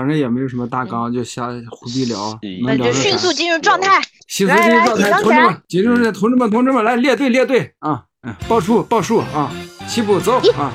[0.00, 2.38] 反正也没有什么大纲，就瞎胡逼聊。
[2.64, 8.04] 那就迅速进入状态，迅速进入状态，同志们，进入同志们，同志们，来列队，列队啊！
[8.22, 9.52] 嗯，报数，报数啊！
[9.86, 10.72] 起步走啊！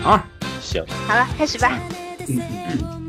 [0.00, 0.20] 好，
[0.62, 1.76] 行，好了，开始吧。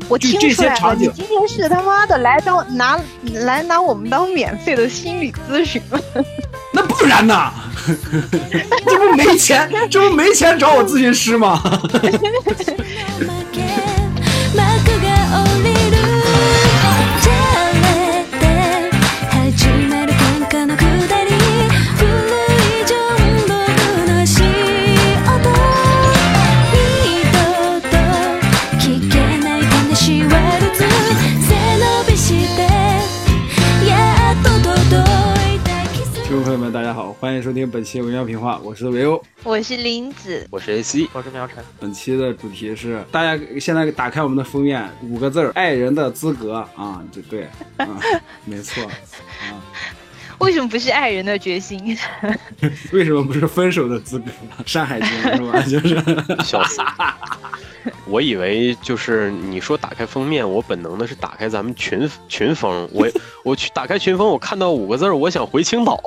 [0.08, 3.00] 我听出来了，你今天是他妈的来当拿
[3.44, 6.00] 来拿我们当免费的心理咨询了？
[6.74, 7.52] 那不然呢？
[8.84, 11.62] 这不没钱，这不没钱找我咨询师吗？
[36.72, 41.64] 大家好，欢迎收听本期文妙评话，我是维欧，我是林子，我是 AC，我是苗晨。
[41.78, 46.54] 本期的主题是，大家现在打开我们的封面，五个字儿：爱人的资格。
[46.74, 47.44] 啊，就对，
[47.76, 47.86] 啊，
[48.44, 49.62] 没错，啊，
[50.40, 51.96] 为什么不是爱人的决心？
[52.92, 54.26] 为什么不是分手的资格？
[54.66, 55.60] 山海经是吧？
[55.68, 55.96] 就是
[56.44, 56.80] 笑死。
[58.04, 63.08] 我以为就是你说打开封面，我本能的是打开咱们群群封，我
[63.44, 66.00] 我去打开群封，我看到五个字我想回青岛。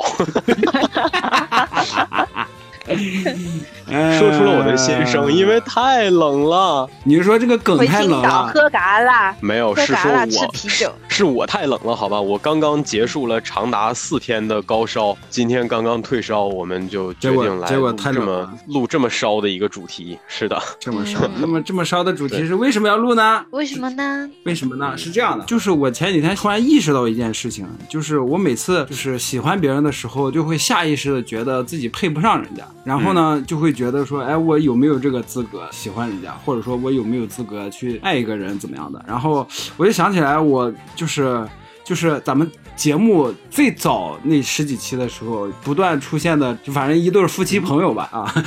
[4.18, 6.90] 说出了我的心声，因为太冷了。
[7.04, 8.48] 你是说这个梗太冷了？
[8.54, 9.36] 喝嘎啦？
[9.42, 12.20] 没有，是说我是我太冷了，好吧？
[12.20, 20.18] 我刚刚结束了长达四天的高烧，今天刚刚退烧，我们就决定来这么录这么烧的一个主题。
[20.28, 21.20] 是的，这么烧。
[21.40, 23.44] 那么这么烧的主题是为什么要录呢？
[23.52, 24.30] 为什么呢？
[24.44, 24.98] 为什么呢？
[24.98, 32.64] 是这样的，就是我前几天突然意识到一件事情，就是我每次就是喜欢别人的时候，就会下意识的觉得自己配不上人家。
[32.84, 39.02] 然后呢，就会觉得说，哎，我有没有这个资格喜欢人家，或者说我有没有资格去爱一个人，怎么样的？
[39.08, 41.48] 然后我就想起来，我就是
[41.86, 48.34] 就是咱们节目最早那十几期的时候，不断出现的，就反正一对夫妻朋友吧，啊。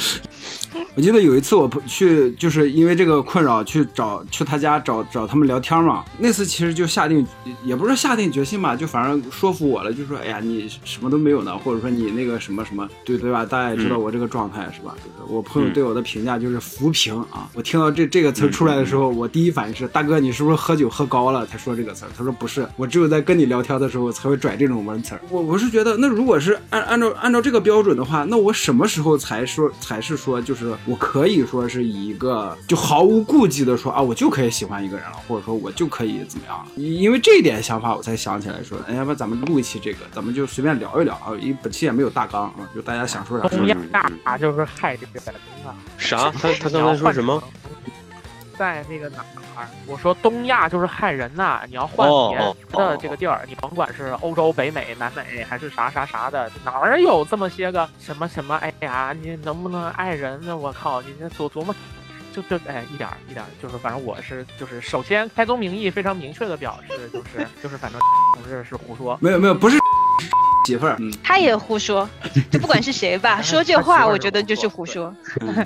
[0.94, 6.04] 我记得有一次我去，就是因为这个困扰去找去他家找找他们聊天嘛。
[6.18, 7.26] 那次其实就下定，
[7.64, 13.44] 也不是下定决心吧，就反正说服我了，就说哎呀你什么都没有呢，或者说你那个什么什么，对对吧？
[13.44, 14.94] 大家也知道我这个状态是吧？
[15.02, 17.48] 就是我朋友对我的评价就是扶贫啊。
[17.54, 22.04] 我听到这这个词出来的时候，我第一反应是大哥你是不是喝酒喝高了才说这个词？
[22.16, 25.20] 他说不是，我只有在跟你聊天的时候才会拽这种文词儿。
[25.30, 30.76] 我我是觉得那如果是按按照按照这个标准的话，那我什么时候才说才是说就是。
[30.84, 36.66] 我可以说是以一个就毫无顾忌的说啊，我就可以喜欢一个人了，或者说我就可以怎么样了？
[36.76, 41.32] 因为这一点想法，我才想起来说，哎，要不咱们录一期这个，咱们就随便聊一聊啊。
[41.40, 43.76] 因为本期也没有大纲啊，就大家想说啥说啥。
[44.24, 45.20] 大就是害这个？
[45.98, 46.30] 啥？
[46.32, 47.42] 他他刚才说什么？
[48.58, 49.24] 在那个哪
[49.56, 49.68] 儿？
[49.86, 51.62] 我说东亚就是害人呐！
[51.68, 52.38] 你要换别
[52.72, 58.56] 的这个地儿，你甭管是欧洲、北美、南美还是啥啥啥的，哪儿有这么些个什么什么？
[58.56, 60.56] 哎呀，你能不能爱人呢？
[60.56, 61.74] 我靠，你这琢琢磨，
[62.32, 68.00] 就就哎，一点一点，就是反正我是就是首先开宗明义，非常明确的表示，就是就是反正
[68.34, 69.78] 同志是胡说，没有没有，不是。
[70.64, 72.08] 媳妇儿，他也胡说，
[72.50, 75.14] 就不管是谁吧， 说这话我觉得就是胡说。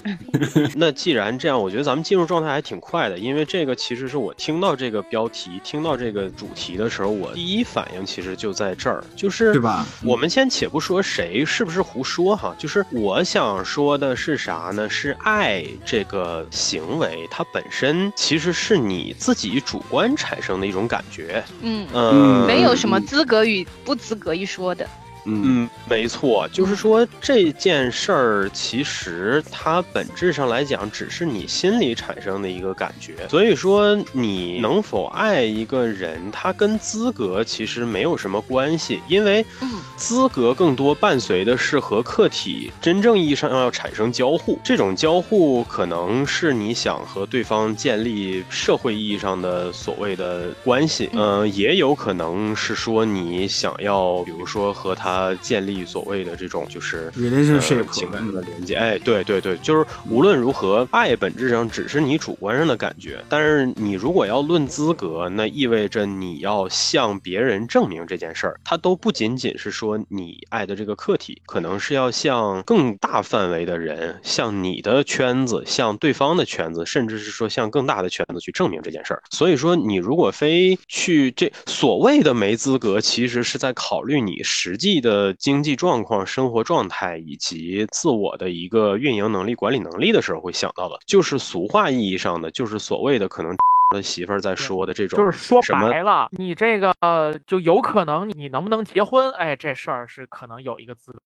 [0.75, 9.87] 那既然这样，我觉得咱们进入状态还挺快的，因为这个其实是我听到这个标题、听到这个主题的时候，我第一反应其实就在这儿，就是对吧？
[10.03, 14.89] 我们先且不说谁是不是胡说哈，就是我想说的是啥呢？
[14.89, 21.43] 是爱这个行为，它本身其实是你自己主观产生的一种感觉。
[21.61, 24.86] 嗯嗯，没有什么资格与不资格一说的。
[25.27, 33.27] 嗯，没错，就是说这件事儿，其实它本质上来讲，只是你心里产生的一个感觉。
[33.29, 39.45] 所以说，你能否爱一个人，它跟资格其实没有什么关系，因为
[39.97, 44.59] 资格更多伴随的是和客体真正意义上要产生交互。
[44.63, 55.16] 这种交互可能是你想和对方建立社会意义上的所谓的关系，嗯，也有可能是说你想要，比如说和他。
[55.17, 57.11] 呃，建立所谓的这种就是
[57.91, 79.23] 情感的连接，哎，对对对，就是无论如何，爱本质上只是你主观上的感觉，但是你如果要论资格，那意味着你要向别人证明这件事儿，它都不仅仅是说你爱的这个客体，可能是要向更大范围的人，向你的圈子，向对方的圈子，甚至是说向更大的圈子去证明这件事儿。
[79.31, 85.06] 所以说，你如果非去这所谓的没资格，其实是在考虑你实际的。
[85.07, 93.57] 的经济状况、生活状态以及自我的一个运营能力、管理能力的时候，会想到的，就是俗话意义上的，就是所谓的可能
[93.95, 96.93] 他媳妇儿在说的这种，就是说白了，你这个
[97.47, 101.21] 就有可能你能不能结婚，哎，这事儿是可能有一个资格。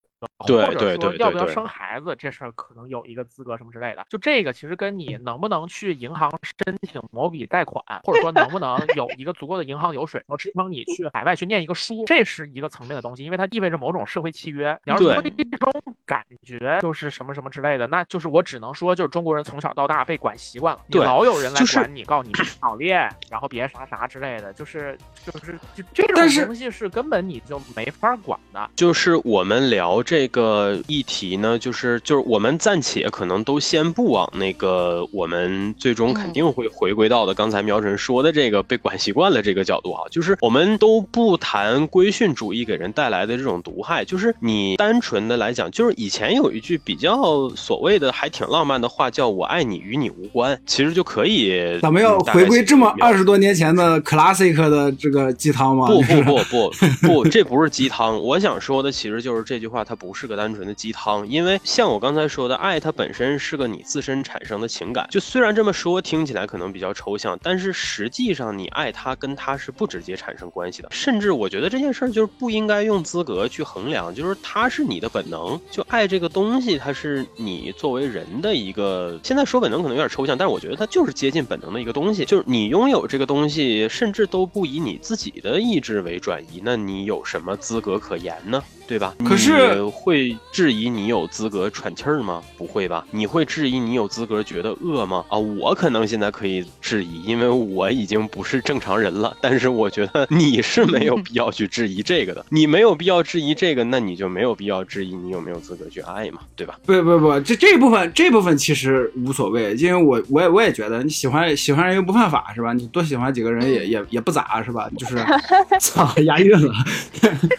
[0.47, 14.79] 对对对，要不要生孩子这事儿可能有一个资格什么之类的，就这个其实跟你能不能去银行申请某笔贷款，或者说能不能有一个足够的银行流水，能支撑你去海外去念一个书，这是一个层面的东西，因为它意味着某种社会契约。
[14.85, 15.73] 你要说这种
[16.05, 28.71] 感觉就是什么什么之类的，那就是我只能说，就是中国人从小到大被管习惯了，老有人来管你，告诉你早恋，然后别啥啥之类的，就是就是就这种东西是根本你就没法管的。
[28.75, 30.03] 就是我们聊。
[30.11, 51.79] 这个议题呢，就是就是我们暂且可能都先不往那个我们最终肯定会回归到的刚才苗晨说的这个被管习惯了这个角度啊，就是我们都不谈规训主义给人带来的这种毒害，就是你单纯的来讲，就是以前有一句比较所谓的还挺浪漫的话，叫我爱你与你无关，其实就可以。
[51.81, 55.87] 咱们要回归这么二十多年前的 classic 的这个鸡汤吗？
[55.87, 56.71] 不不不不
[57.23, 59.97] 不，这不是鸡汤，我想说的其实就是这句话，它。
[60.00, 65.06] 不是个单纯的鸡汤，因为像我刚才说的，爱它本身是个你自身产生的情感。
[65.11, 70.88] 就虽然这么说听起来可能比较抽象，但是实际上你爱他跟他是不直接产生关系的。
[70.91, 75.61] 甚至我觉得这件事儿就是不应该用资格去衡量，就是它是你的本能。
[75.70, 79.20] 就爱这个东西，它是你作为人的一个。
[79.23, 82.25] 现在说本能可能有点抽象，但是我觉得它就是接近本能的一个东西。
[82.25, 88.62] 就是你拥有这个东西，甚至都不以你自己的意志为转移，那你有什么资格可言呢？
[88.91, 89.15] 对吧？
[89.25, 92.43] 可是会质疑你有资格喘气儿吗？
[92.59, 93.07] 不会吧？
[93.13, 95.25] 你会质疑你有资格觉得饿吗？
[95.29, 99.33] 啊，我可能现在可以质疑，因为我已经不是正常人了。
[99.41, 102.45] 但是我觉得你是没有必要去质疑这个的。
[102.51, 106.41] 你没有必要质疑这个，那你就没有必要质疑你有没有资格去爱嘛？
[106.57, 106.77] 对吧？
[106.85, 112.73] 不不不，这这部分这部分其实无所谓，因为我我也我也觉得你喜欢喜欢人又不犯法是吧？
[112.73, 114.91] 你多喜欢几个人也也也不咋是吧？
[114.99, 115.17] 就是
[115.79, 116.75] 操押韵了，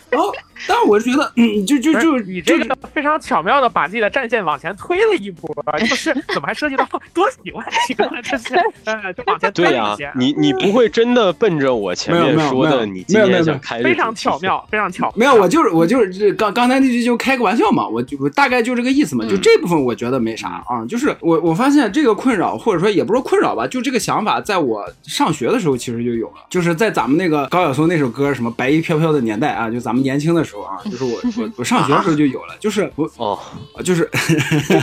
[0.10, 0.30] 然后。
[0.68, 8.56] 但是我觉得，嗯，就就就你这个非常巧妙的把自己的战线往前推了一步， 就是怎么还涉及到 多喜欢几个这些，
[8.86, 10.12] 呃，就往前推一些。
[10.16, 15.12] 你你不会真的奔着我前面说的，你今天想开非常巧妙，非常巧。
[15.16, 19.26] 没有，我就是我就是刚刚才那句就开个玩笑嘛，我就我大概就这个意思嘛。
[19.28, 30.51] 就这部分我觉得没啥啊，就是我我发现这个困扰或者说也不是困扰吧，就这个想法在我上学的时候其实就有了，就是在咱们那个高晓松那首歌什么白衣飘飘的年代啊，就咱们年轻的时候。
[30.60, 33.40] 啊， 就是我我我上 学的时候就有了，就是我哦，
[33.84, 34.10] 就是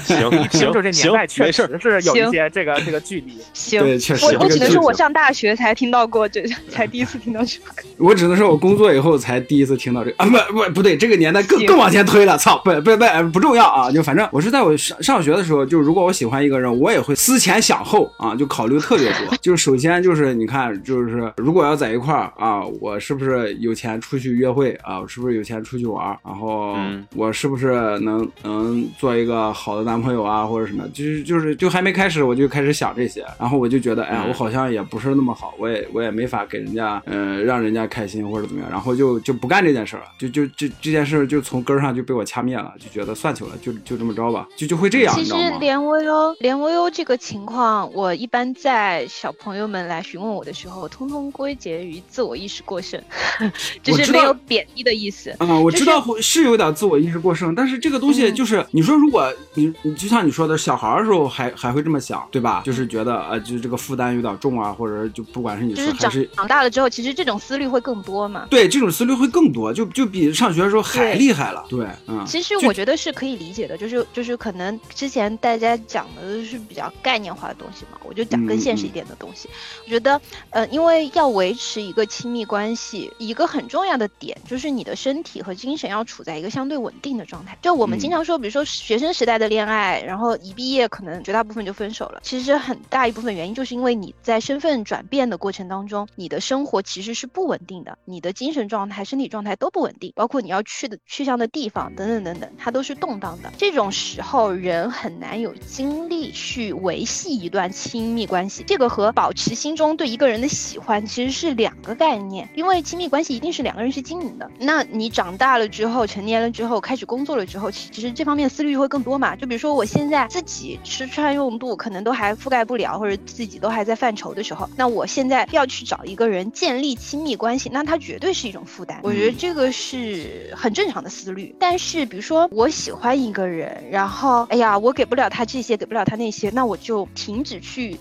[0.05, 3.37] 行 行，就这年代确实是有一些这个这个距离。
[3.53, 4.25] 行，对，确实。
[4.25, 7.65] 我我只能说我上大学才听到过这，才第一次听到这个。
[7.99, 19.37] 我只能说我工作以后才第一次听到这个啊，不不不对，这个年代更更往前推了，操，不不不不重要啊，就反正我是在我上上学的时候，就如果我喜欢一个人，我也会思前想后啊，就考虑特别多。
[19.41, 25.00] 就是首先就是你看，就是如果要在一块儿啊，我是不是有钱出去约会啊？
[25.00, 25.57] 我是不是有钱？
[25.62, 26.76] 出去玩，然后
[27.14, 30.87] 我是不是能能做一个好的男朋友啊，或者什么？
[30.88, 45.14] 就是就是就还没开始，我就开始想这些，然后我就觉得，哎呀，我好像也不是那么好，我也我也没法给人家，嗯，让人家开心或者怎么样，然后就就不干这件事了，就就这这件事就从根上就被我掐灭了，就觉得算球了，就就这么着吧，就就会这样。
[45.14, 53.00] 其实连微优连微优这个情况，我一般在小朋友们来询问我的时候，通通归结于自我意识过剩，
[53.82, 55.34] 就是没有贬低的意思。
[55.56, 62.62] 我知道是有点自我意识过剩，但是这个东西就是你说，如果你你就像你说的，小孩的时候还还会这么想，对吧？
[62.64, 68.46] 就是觉得呃，就是这个负担有点重啊，或者就不管是你说还是长大了之后，其实这种思虑会更多嘛。
[68.50, 71.64] 对，这种思虑会更多，就就比上学的时候还厉害了。
[71.69, 72.24] 对，嗯。
[72.26, 79.48] 其实我觉得是可以理解的，就是就是可能之前大家讲的都是比较概念化的东西嘛，我就讲更现实一点的东西。
[79.84, 87.56] 我觉得呃，因为要维持一个亲密关系，一个很重要的点就是你的身体和精神要处在一个相对稳定的状态。
[87.63, 92.20] 就我们经常说，比如说学生时代的恋爱，然后一毕业可能绝大部分就分手了。
[92.23, 103.53] 其实很大一部分原因就是因为你在身份转变的过程当中，你的生活其实是不稳定的，你的精神状态、身体状态都不稳定，包括你要去的去向的地方等等等等，它都是动荡的。
[103.56, 108.65] 这种时候，人很难有精力去维系一段亲密关系。
[108.67, 114.51] 这个和保持心中对一个人的喜欢其实是两个概念，因为亲密关系一定是两个人去经营的。
[114.58, 119.34] 那你长大了之后，成年了之后，开始工作了之后，其实这方面思虑会更多嘛。
[119.34, 129.01] 就比如说我现在自己吃穿用度可能都还覆盖不了，或者自己都还在犯愁的时候，那我现在要去找一个人建立亲密关系，那他绝对是一种负担。
[129.03, 131.53] 我觉得这个是很正常的思虑。
[131.58, 137.98] 但是比如说我喜欢一个人，然后哎呀，我给不了他这些，给不了他那些，那我就停止去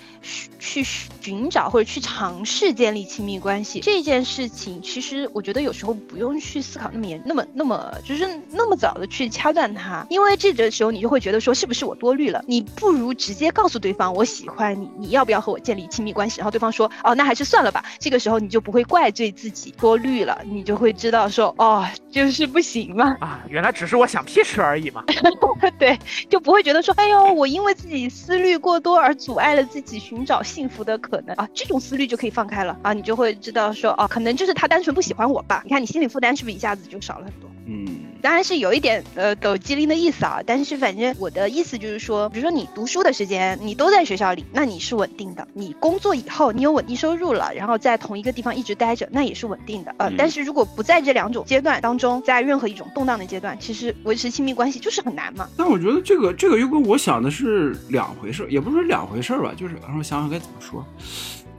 [0.59, 0.85] 去
[1.19, 12.43] 寻找或者去尝试建立亲密关系这件事情，其实我觉得有时候不用去思考那么严，那么那么就是那么早的去掐断他，因为这个时候你就会觉得说是不是我多虑了？
[12.47, 16.39] 你不如直接告诉对方我喜欢你，你要不要和我建立亲密关系？
[16.39, 17.83] 然后对方说哦，那还是算了吧。
[17.99, 23.17] 这个时候你就不会怪罪自己多虑了，你就会知道说哦，就是不行嘛。
[23.19, 25.03] 啊，原来只是我想屁吃而已嘛。
[25.77, 25.97] 对，
[26.29, 35.61] 就不会觉得说哎呦，我因为自己思虑过多而阻碍了自己寻找幸福的可能啊，这种思虑就可以放开了啊，你就会知道说哦，可能就是他单纯不喜欢我吧。
[35.65, 37.49] 你看你心理负担是不是一下子就少了很多？
[37.65, 37.87] 嗯。
[38.19, 49.93] 当然是有一点呃抖机灵的意思啊，但是反正我的意思就是说，比如说你读书的时间你都在学校里，那你是稳定的；你工作以后你有稳定收入了，然后在同一个地方一直待着，那也是稳定的。
[49.99, 55.47] 呃，但是如果不在这两种阶段当中，在任何一种动荡的阶段，其实维持亲密关系就是很难嘛。
[55.55, 60.85] 但我觉得这个这个又跟我想的是两回事，也不是两回事吧，就是让我想想该怎么说。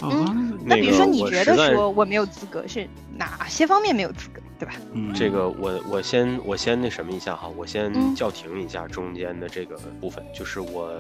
[0.03, 4.41] 嗯，那比如说你觉得说我没有资格，是哪些方面没有资格？
[4.59, 4.75] 对吧？
[4.93, 10.93] 嗯，这个我我先我先那什么一下哈，我先叫停一下中间的这个部分，就是我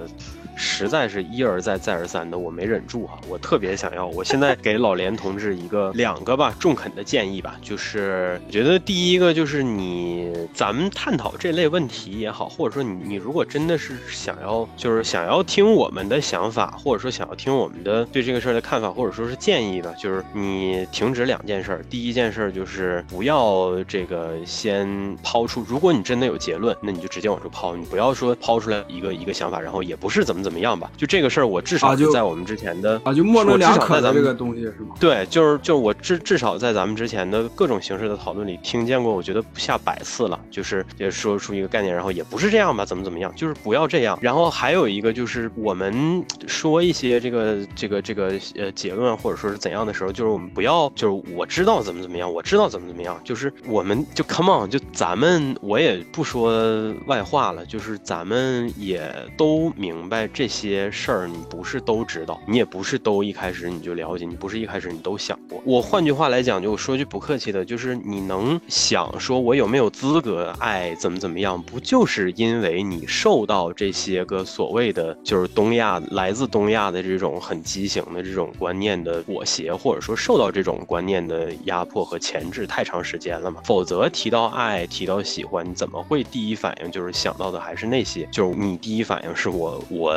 [0.54, 23.47] 实在是一而再再而三的我没忍住哈，我特别想要，我现在给老连同志一个两个吧中肯的建议吧，就是我觉得第一个就是你咱们探讨这类问题也好，或者说你你如果真的是想要就是想要听我们的想法，或者说想要听我们的对这个事儿的看法，或者说是建议吧，就是你停止两件事儿，第一件事儿就是不要。
[23.48, 30.90] 哦，这个先抛出，如果你真的有结论，那你就直接往出抛，你不要说抛出来一个一个想法，然后也不是怎么怎么样吧。
[30.98, 34.94] 就这个事儿，我至少就在我们之前的啊，就模棱两可的这个东西是吗？
[35.00, 44.18] 对，就是就是我至至少在咱们之前的各种形式的讨论里听见过，我觉得不下百次了，就是也说出一个概念，然后也不是这样吧，怎么怎么样，就是不要这样。
[44.20, 53.37] 然后还有一个就是我们说一些这个这个这个呃结论或者说是怎样的时候，就是我们不要就是我知道怎么怎么样，我知道怎么怎么样，就是。
[53.38, 65.62] 是我们就 come on，就咱们我也不说外话了，就是咱们也都明白这些事儿，你不是都知道，你也不是都一开始你就了解，你不是一开始你都想过。
[65.64, 83.27] 我换句话来讲，就我说句不客气的，就是你能想说我有没有资格爱怎么怎么样，不就是因为你受到这些个所谓的就是东亚来自东亚的这种很畸形的这种观念的裹挟，或者说受到这种观念的压迫和钳制太长时间。
[83.36, 83.60] 了嘛？
[83.64, 88.28] 否则提到爱，提到喜欢，你怎么会第一反应就是想到的还是那些？
[88.30, 90.12] 就是你第一反应是我我，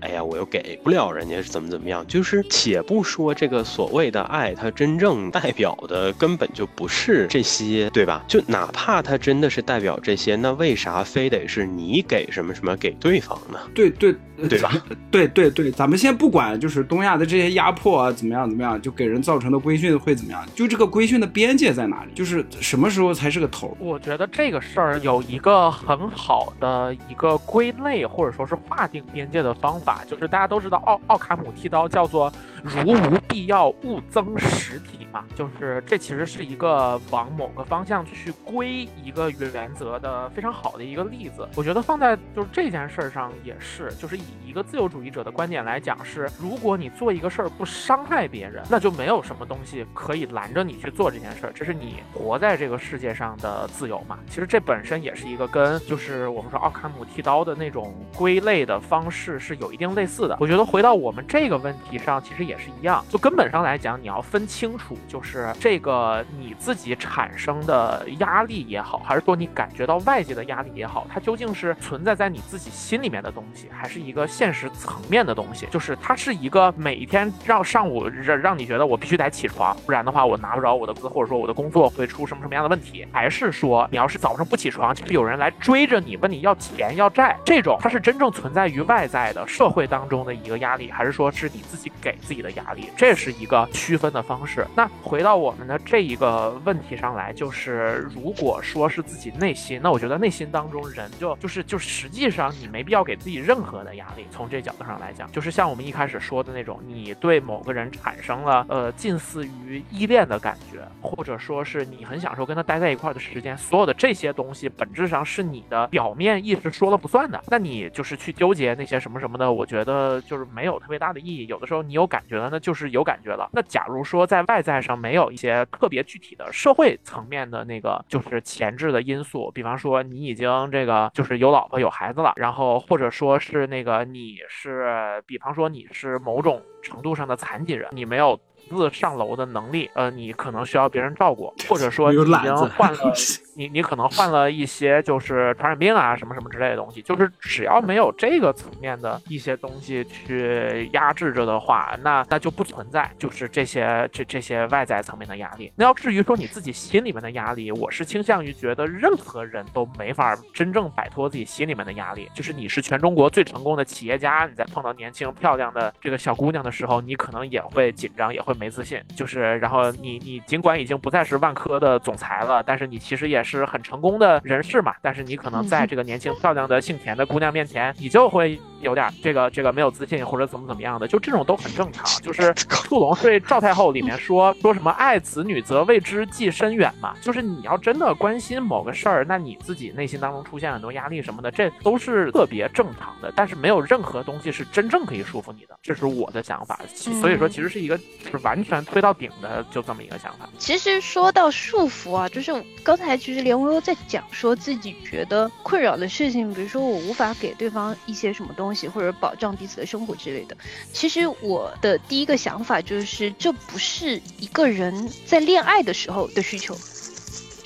[0.00, 2.06] 哎呀，我又给不了人家，是怎么怎么样？
[2.06, 8.24] 就是且不说这个所谓的爱，它真正代表的根本就不是这些，对吧？
[8.26, 13.58] 就哪怕它真的是代表这些，那为啥非得是你给什么什么给对方呢？
[13.74, 14.14] 对对
[14.48, 14.72] 对吧？
[15.10, 20.44] 对对对，咱们先不管，就是东亚的这些压迫啊，怎么样怎么样，就给人造成的规训会怎么样？
[20.54, 22.10] 就这个规训的边界在哪里？
[22.14, 22.44] 就是。
[22.60, 23.76] 什么时候才是个头？
[23.78, 41.48] 我觉得这个事儿有一个很好的一个归类或者说是划定边界的方法，就是大家都知道奥奥卡姆剃刀叫做如无必要勿增实体嘛，就是这其实是一个往某个方向去归一个原则的非常好的一个例子。
[41.54, 52.60] 我觉得放在就是这件事儿上也是，就是以一个自由主义者的观点来讲，是如果你做一个事儿不伤害别人，那就没有什么东西可以拦着你去做这件事儿，这是你活在。
[52.60, 60.36] 这个世界上的自由嘛，其实这本身也是一个跟就是我们说奥卡姆剃刀的那种归类的方式是有一定类似的。
[60.38, 63.02] 我觉得回到我们这个问题上，其实也是一样。
[63.08, 75.66] 就根本上来讲，你要分清楚，就是这个你自己产生的压力也好，还是说你感觉到外界的压力也好，它究竟是存在在你自己心里面的东西，还是一个现实层面的东西？
[75.70, 82.40] 就是它是一个每一天让上午让让你觉得我必须得起床，不然的话我拿不着我的工资，或者说我的工作会出什么。
[82.50, 83.06] 什么样的问题？
[83.12, 87.36] 还是说你要是早上不起床，就有人来追着你问你要钱要债？
[87.44, 92.90] 这种它是真正存在于外在的社会当中的一个压力，还是说是你自己给自己的压力？
[92.96, 94.66] 这是一个区分的方式。
[94.74, 104.26] 那回到我们的这一个问题上来，就是如果说是自己内心，那我觉得内心当中人就就是就实际上你没必要给自己任何的压力。
[104.32, 117.40] 从这角度上来讲，就是像我们一开始说的那种，你对某个人产生了呃近似于依恋的感觉，或者说是你很享受跟他待在一块儿的时间，所有的这些东西本质上是你的表面意识说了不算的。
[117.46, 121.46] 那你就是去纠结那些什么什么的，我觉得就是没有特别大的意义。
[121.46, 123.48] 有的时候你有感觉了，那就是有感觉了。
[123.52, 138.38] 那假如说在外在上没有一些特别具体的社会层面的那个就是前置的因素，比方说你已经这个就是有老婆有孩子了，然后或者说是那个你是，比方说你是某种程度上的残疾人，你没有。
[138.76, 143.12] 自上楼的能力，呃，你可能需要别人照顾， 或者说你已经患了，
[143.56, 155.72] 你你可能患了一些就是传染病啊，什么什么之类的东西，就是只要没有这个层面的一些东西去压制着的话，那那就不存在就是这些这这些外在层面的压力。
[155.74, 162.30] 那要至于说你自己心里面的压力，我是倾向于觉得任何人都没法真正摆脱自己心里面的压力。
[162.32, 168.54] 就是你是全中国最成功的企业家，你在碰到年轻漂亮的这个小姑娘的时候，你可能也会紧张，也会。
[168.60, 174.94] 没自信，就是，然后你你尽管已经不再是万科的总裁了，但是你其实也是很成功的人士嘛。
[175.02, 182.04] 但是你可能在这个年轻漂亮的姓田的姑娘面前，你就会有点这个这个没有自信或者怎么怎么样的，就这种都很正常。
[182.22, 182.42] 就是
[182.84, 193.32] 《兔龙对赵太后》里面说说什么爱子女则为之计深远嘛，就是你要真的关心某个事儿，那你自己内心当中出现很多压力什么的，这都是特别正常的。
[193.34, 196.78] 但是没有任何东西是真正可以束缚你的，这是我的想法。
[196.94, 198.50] 所以说，其实是一个是完。
[198.50, 200.46] 完全推到顶的，就这么一个想法。
[200.58, 210.56] 其实说到束缚啊，就是刚才其实连微微在讲，说自己觉得困扰的事情，比如说我无法给对方一些什么东西，或者保障彼此的生活之类的。
[210.92, 216.76] 其实我的第一个想法就是，这不是一个人在恋爱的时候的需求。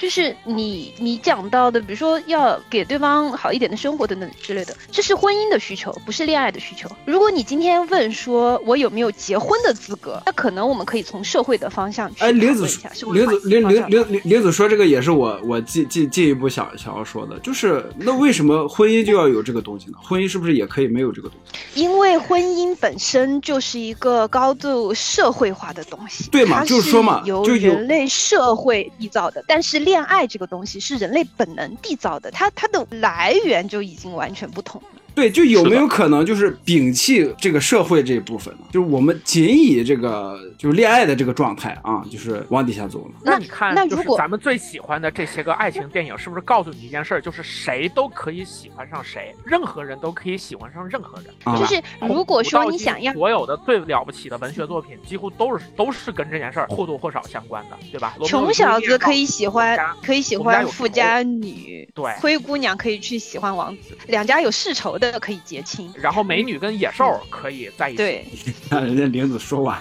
[0.04, 6.86] 就是你你讲到的，比如说要给对方好一点的生活等等之类的，这是婚姻的需求，不是恋爱的需求。
[7.06, 12.90] 如果你今天问说我有没有结婚的资格，那可能我们可以从社会的方向去问一下。
[13.14, 19.96] 玲子玲玲玲玲玲子说这个也是我我进进进一步想想要说的，就是那为什么婚姻就要有这个东西呢？
[20.02, 21.80] 婚姻是不是也可以没有这个东西？
[21.80, 26.62] 因为婚姻本身就是一个高度社会化的东西，对嘛？
[26.62, 29.93] 就是说嘛，由人类社会缔造的，但是恋。
[29.94, 34.88] 恋爱这个东西是人类本能缔造的，它它的来源就已经完全不同了。
[35.14, 38.64] 对，就有没有可能就是摒弃这个社会这一部分呢？
[38.72, 43.14] 就是我们仅以这个就是恋爱的这个状态啊，就是往底下走呢？
[43.22, 51.58] 那你看，那如果咱们最喜欢的这些个爱情电影，是不是告诉你一件事儿，就是谁都可以喜欢上谁，任何人都可以喜欢上任何人？
[51.58, 58.14] 就是如果说你想要所有的最了不起的文学作品，几乎都是都是跟这件事儿或多或少相关的，对吧？
[58.26, 65.92] 穷小子可以喜欢可以喜欢富家女，对，灰姑娘可以去喜欢王子，两家有世仇的可以结亲。
[65.96, 67.96] 然后美女跟野兽可以在一起。
[67.96, 68.26] 对，
[68.70, 69.80] 让人家玲子说完。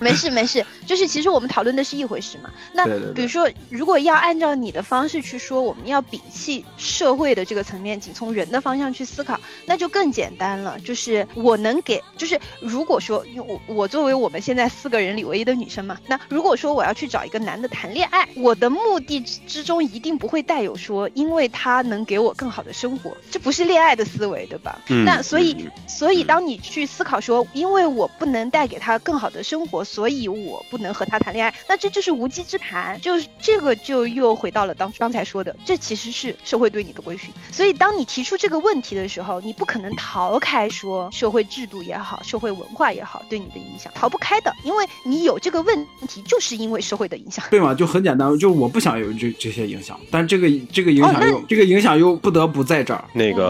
[0.00, 2.50] 没事没事，就是其实我们讨论的是一回事嘛。
[2.72, 10.78] 那比如说，如果要按照你的方式去说，我们要摒弃社会的这个层面，仅从人的方向去思考，那就更简单了。
[10.80, 24.78] 就是我能给，就是如果说，我我作为我们现在四个人里唯一的女生嘛，那如果说我要去找一个男的谈恋爱，我的目的之中一定不会带有说，因为他能给我更好的生活，这不是恋爱的思维，对吧？
[25.04, 33.00] 那所以，所以当你去思考说，因为我不能带给他更好的生活，所以我不能和他谈恋爱，那这就是无稽之谈。
[33.00, 37.30] 就是这个就又回到了当刚才说的，这其实是社会对你的规训。
[37.52, 44.52] 所以当你提出这个问题的时候，你不可能逃开说社会制度也好，社会文化也好对你的影响，逃不开的。
[44.64, 47.74] 因为你有这个问题，就是因为社会的影响，对吗？
[47.74, 53.04] 就很简单，就是我不想有这这些影响，但这个这个影响又这个影响又不得不在这儿。
[53.12, 53.45] 那个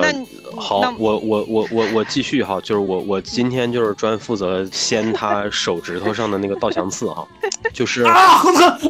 [0.56, 7.26] 好，我我我我我继续哈，就是我我今天就是专负责掀他手指头上的那个倒相刺哈，
[7.74, 8.04] 就是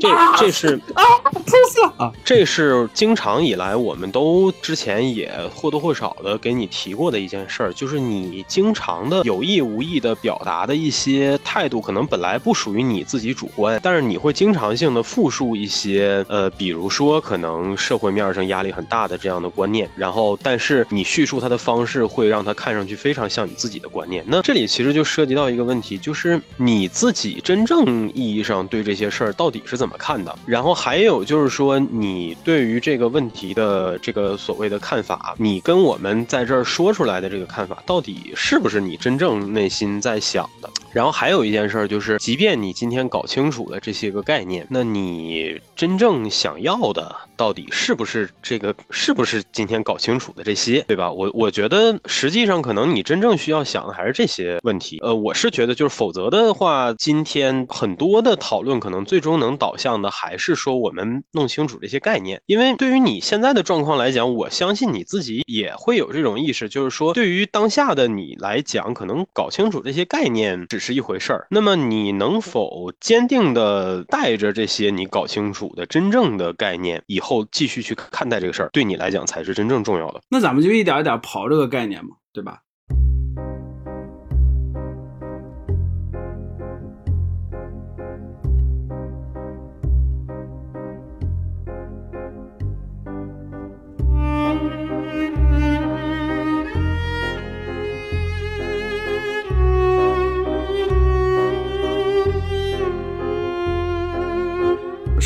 [0.00, 2.12] 这这是啊，痛死了啊！
[2.24, 24.24] 这是经常以来我们都之前也或多或少的给你提过的一件事儿，就是你经常的有意无意的表达的一些态度，可能本来不属于你自己主观，但是你会经常性的复述一些呃，比如说可能社会面上压力很大的这样的观念，然后但是你叙述它的方式会让它看上去非常像你自己的观念。
[24.26, 30.34] 那这里其实就涉及到一个问题，就是你自己真正意义上对这些事儿到底是怎么看的？
[30.46, 40.70] 然后还有就是说，你对于这个问题的这个所谓的看法，你跟我们在这儿说出来的这个看法，到底是不是你真正内心在想的？
[40.92, 48.74] 然后还有一件事儿就是，即便你今天搞清楚了这些个概念，那你真正想要的到底是不是这个？
[48.90, 51.10] 是不是今天搞清楚的这些，对吧？
[51.10, 54.98] 我我觉得实际上可能你真正需要想的还是这些问题。
[55.02, 71.46] 呃，我是觉得就是否则的话，今天很多的讨论可能最终能导向的还是说我们弄清楚这些概念，因为对于你现在的状况来讲，我相信你自己也会有这种意识，就是说对于当下的你来讲，可能搞清楚这些概念只是一回事儿。
[71.50, 80.20] 那么你能否坚定的带着这些你搞清楚的真正的概念，以后后继续去看待这个事儿，对你来讲才是真正重要的。
[80.28, 82.60] 那咱们就一点一点刨这个概念嘛，对吧？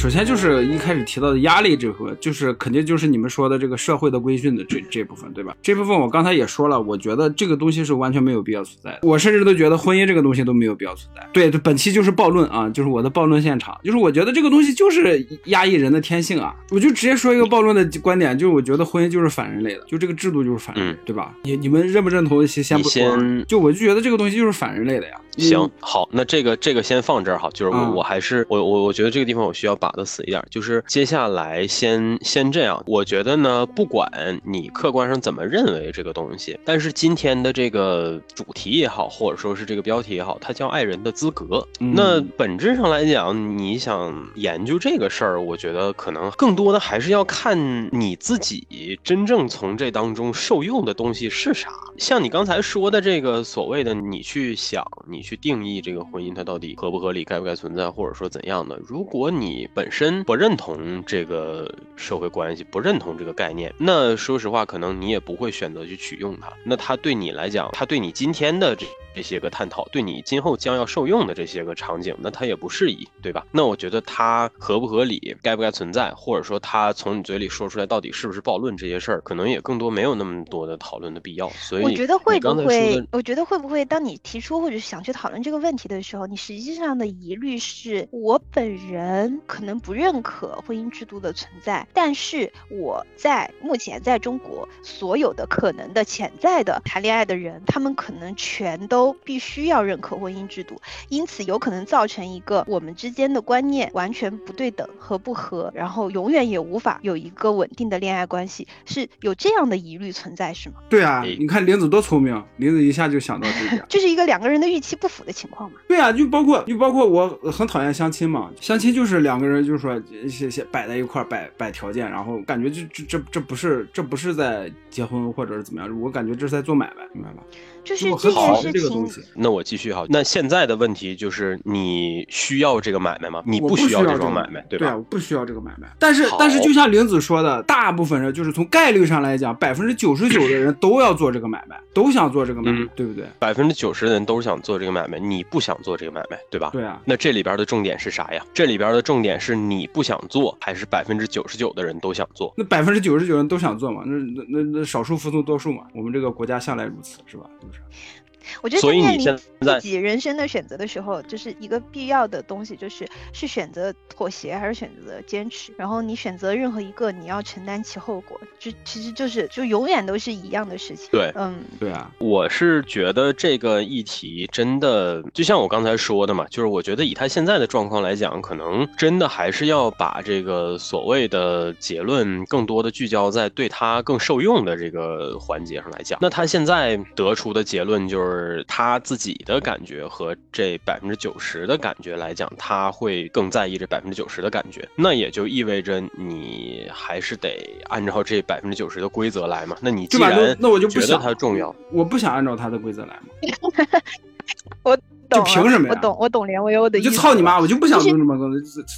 [0.01, 5.55] 首先就是一开始提到的压力这部分，就是肯定就是你们说的这个社会的规训的这这部分，对吧？
[5.61, 9.01] 这部分我刚才也说了，我觉得这个东西是完全没有必要存在的。
[9.03, 11.29] 我甚至都觉得婚姻这个东西都没有必要存在。
[11.35, 16.57] 对，本期就是暴论啊，就是我的暴论现场，就是我觉得这个东西就是压抑人的天性啊。
[16.71, 21.35] 我就直接说一个暴论的观点，就是我觉得婚姻就是反人类的，就这个制度就是反人类，对吧？
[21.43, 22.47] 你你们认不认同？
[22.47, 25.21] 先先不说，就我就觉得这个东西就是反人类的呀。
[25.39, 34.11] 行，好，那这个这个先放这儿哈，就是我我还是我我我觉得这个地方我需要把的死一点，就是接下来先先这样，我觉得呢，不管
[34.45, 41.67] 你客观上怎么认为这个东西，但是今天的这个主题也好，或者说是这个标题也好，它叫爱人的资格。
[41.79, 51.69] 那本质上来讲，你想研究这个事儿，我觉得可能更多的还是要看你自己真正从这当中受用的东西是啥。
[51.97, 55.20] 像你刚才说的这个所谓的，你去想你。
[55.21, 58.81] 你去定义这个婚姻，它到底合不合理，该不该存在，或者说怎样的？
[58.89, 66.51] 如果你本身不认同这个社会关系，不认同这个概念，那说实话，可能你也不会选择去取用它。
[66.65, 68.87] 那它对你来讲，它对你今天的这。
[69.13, 73.45] 这些个探讨对你今后将要受用的这些个场景，那它也不适宜，对吧？
[73.51, 81.49] 那我觉得它合不合理，该不该存在，或者说它从你嘴里说出来到底是不是暴论这些事儿，可能也更多没有那么多的讨论的必要。
[81.49, 83.05] 所以我觉得会不会？
[83.11, 83.85] 我觉得会不会？
[83.85, 99.01] 当你提出或者想去讨论这个问题的时候，你实际上的疑虑是我本人可能不认可婚姻制度的存在，但是我在目前在中国所有的可能的潜在的谈恋爱的人，他们可能全都。
[99.01, 110.75] 都必须要认可婚姻制度，因此有可能造成一个我们之间的观念完全不对等和不合，然后永远也无法有一个稳定的恋爱关系，是有这样的疑虑存在是吗？
[110.91, 115.79] 对啊，你看林子多聪明，林子一下就想到这点， 这是一个两个人的预期不符的情况嘛？
[115.89, 127.43] 对啊，就包括就包括我很讨厌相亲嘛，相亲就是两个人就是说先先摆在一块摆摆条件，然后感觉就这这这不是这不是在结婚或者是怎么样，我感觉这是在做买卖，明白吧？
[127.85, 129.25] 就是这件事情。
[129.35, 130.05] 那我继续哈。
[130.09, 133.43] 那现在的问题就是，你需要这个买卖吗？
[133.47, 134.87] 你不需要这种买卖，对吧？
[134.91, 135.89] 对，我不需要这个买卖。
[135.99, 143.25] 但是，但是就像玲子说的，大部分人就是从概率上来讲，百分之九十九的人都要做这个买卖，都想做这个买卖，对不对？
[143.39, 146.71] 百分之九十的人都是想做这个买卖，你不想做这个买卖，对吧？
[146.73, 147.01] 对啊。
[147.05, 148.45] 那这里边的重点是啥呀？
[148.53, 152.53] 这里边的重点是你不想做，还是百分之九十九的人都想做？
[152.57, 154.03] 那百分之九十九人都想做嘛？
[154.07, 155.85] 那那那那少数服从多数嘛？
[155.95, 157.45] 我们这个国家向来如此，是吧？
[157.73, 158.20] 是不是？
[158.63, 165.73] 我觉得面临自己人生的选择的时候，就是一个必要的东西，就是是选择妥协还是选择坚持。
[165.77, 171.09] 然后你选择任何一个，你要承担其后果，就其实就是就永远都是一样的事情。
[171.11, 186.19] 对，嗯，对啊，我是觉得这个议题真的就像我刚才说的嘛，就是我觉得以他现在的状况来讲，可能真的还是要把这个所谓的结论更多的聚焦在对他更受用的这个环节上来讲。
[186.23, 188.30] 那他现在得出的结论就是。
[188.31, 194.89] 是他自己的感觉和这百分之九十的感觉来讲，他会更在意这百分之九十的感觉。
[194.97, 199.77] 那也就意味着你还是得按照这百分之九十的规则来嘛。
[199.81, 204.01] 那你既然那我就不觉得它重要，我不想按照他的规则来嘛。
[204.83, 204.99] 我。
[205.31, 205.95] 就凭什么呀？
[205.95, 207.11] 我懂，我懂连维欧的意思。
[207.11, 207.59] 就操你妈！
[207.59, 208.49] 我就不想弄这么多，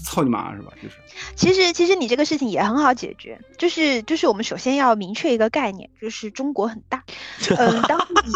[0.04, 0.72] 操你妈是吧？
[0.82, 0.96] 就是。
[1.36, 7.02] 其实，其实你这个事情也很好解决，就是就是我们首先要明确一个概念，就是中国很大。
[7.58, 8.32] 嗯，当你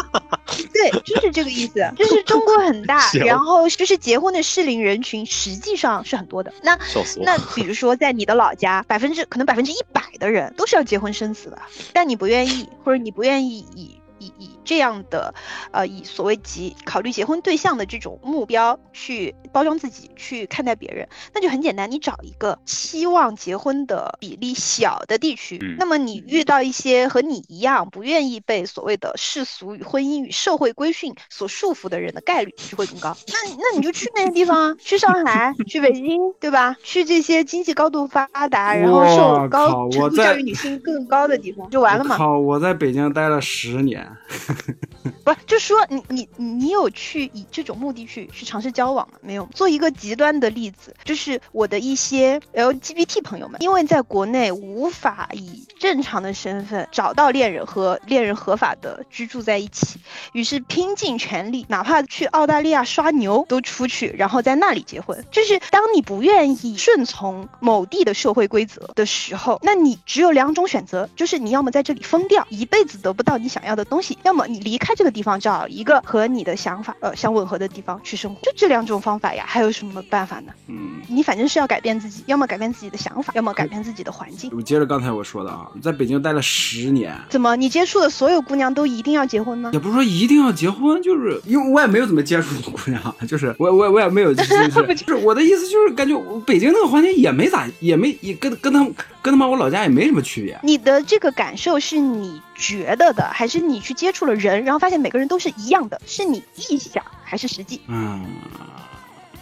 [0.73, 6.53] 对，就是这个意思，就是中国很大， 然后就是结婚的适龄人群实际上是很多的。
[6.61, 6.77] 那
[7.21, 11.57] 那比如说在你的老家，百分之可能百分之一百的人都是要结婚生子的，
[11.93, 13.99] 但你不愿意，或者你不愿意以。
[14.19, 15.33] 以以这样的，
[15.71, 33.15] 呃，以所谓及考虑结婚对象的这种目标去包装自己，去看待别人，那就很简单，你找一个期望结婚的比例小的地区，那么你遇到一些和你一样不愿意被所谓的世俗与婚姻与社会规训所束缚的人的概率就会更高。
[33.27, 36.75] 那那你就去那些地方啊，去上海，去北京，对吧？
[36.83, 42.17] 去这些经济高度发达，然后受高程度教育女性更高的地方，就完了嘛。
[42.17, 44.06] 好，我在北京待了十年。
[45.23, 49.17] 不是，就说你你你有去以这种目的去去尝试交往吗？
[49.21, 49.47] 没有。
[49.53, 59.99] 做一个极端的例子，就是我的一些 LGBT 朋友们，因为在国内无法以正常的身份找到恋人和恋人合法的居住在一起，
[60.33, 65.25] 于是拼尽全力，哪怕去澳大利亚刷牛都出去，然后在那里结婚。
[65.31, 78.39] 就是当你不愿意顺从某地的社会规则的时候，那你只有两种选择，就是你要么在这里疯掉，一辈子得不到你想要的东西，要么你离开这个地方，找一个和你的想法呃相吻合的地方去生活。
[78.41, 80.51] 就这两种方法呀，还有什么办法呢？
[80.67, 84.51] 嗯，你反正是要改变自己，要么改变自己的想法，要么改变自己的环境。
[84.53, 89.69] 我接着刚才我说的啊，在北京待了十年，怎么你接触的所有姑娘都一定要结婚呢？
[89.73, 98.83] 也不是说一定要结婚，就是因为我也没有怎么接触过姑娘，就是我我我也没有， 就是我的意思就是感觉北京那个环境也没咋，也没也跟跟他
[99.21, 100.59] 跟他妈我老家也没什么区别。
[100.63, 106.01] 你的这个感受是你觉得的，还是你去接触了人，然后发现每个人都是一样的？
[106.05, 107.81] 是你臆想还是实际？
[107.87, 108.25] 嗯。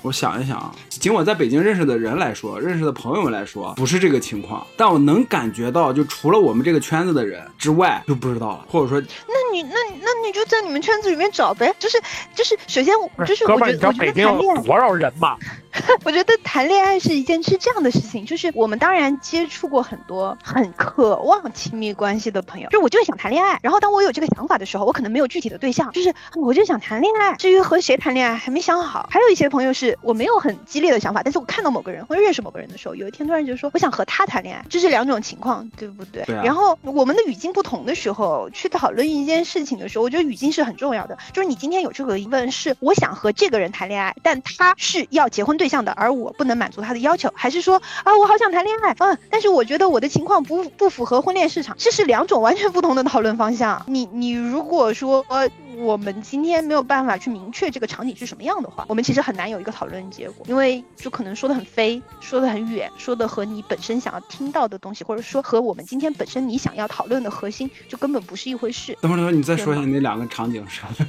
[0.01, 4.63] 我想一想啊，仅我在北京认识的人来说，认识的朋友们来说，不是这个情况。
[4.77, 8.65] 但我能感觉到，就除了我们这个圈子的人之外，就不知道了。
[8.69, 11.73] 或者说，那你那那你就在你们圈子里面找呗。
[11.79, 11.99] 就是
[12.35, 12.93] 就是，首先
[13.25, 15.35] 就是我觉得我觉得谈恋爱多少人嘛？
[16.03, 23.59] 我觉得谈恋爱是一件是这样的事情，就是我们当然接触过很多很渴望亲密关系的朋友，就我就是想谈恋爱。
[23.61, 27.33] 然后当我有这个想法的时候，我可能没有具体的对象，就是我就想谈恋爱。
[27.35, 29.07] 至于和谁谈恋爱还没想好。
[29.11, 36.23] 还有一些朋友是我没有很激烈的想法，但是我看到某个人或者认识某个人的时候，有一天突然就说我想和他谈恋爱，这是两种情况，对不对？
[36.25, 36.35] 对。
[36.35, 41.17] 然后我们的语境不同的时候，去讨论一件事情的时候，我觉得语境是很重要的。
[41.33, 46.45] 就是你今天有这个疑问，是我想和这个人谈恋爱，但他是要结婚对对象的，而我不。
[46.45, 53.81] 能满足他的要求，还是说啊，我好想谈恋爱，嗯，但是我觉得我的情况不不符合婚恋市场，这是两种完全不同的讨论方向。
[53.87, 55.25] 你你如果说
[55.77, 68.97] 我们今天没有办法去明确这个场景是什么样的话，我们其实很难有一个讨论结果，因为就可能说的很飞，说的很远，说的和你本身想要听到的东西，或者说和我们今天本身你想要讨论的核心，就根本不是一回事。
[69.01, 71.05] 等会儿等会儿，你再说一下那两个场景啥的？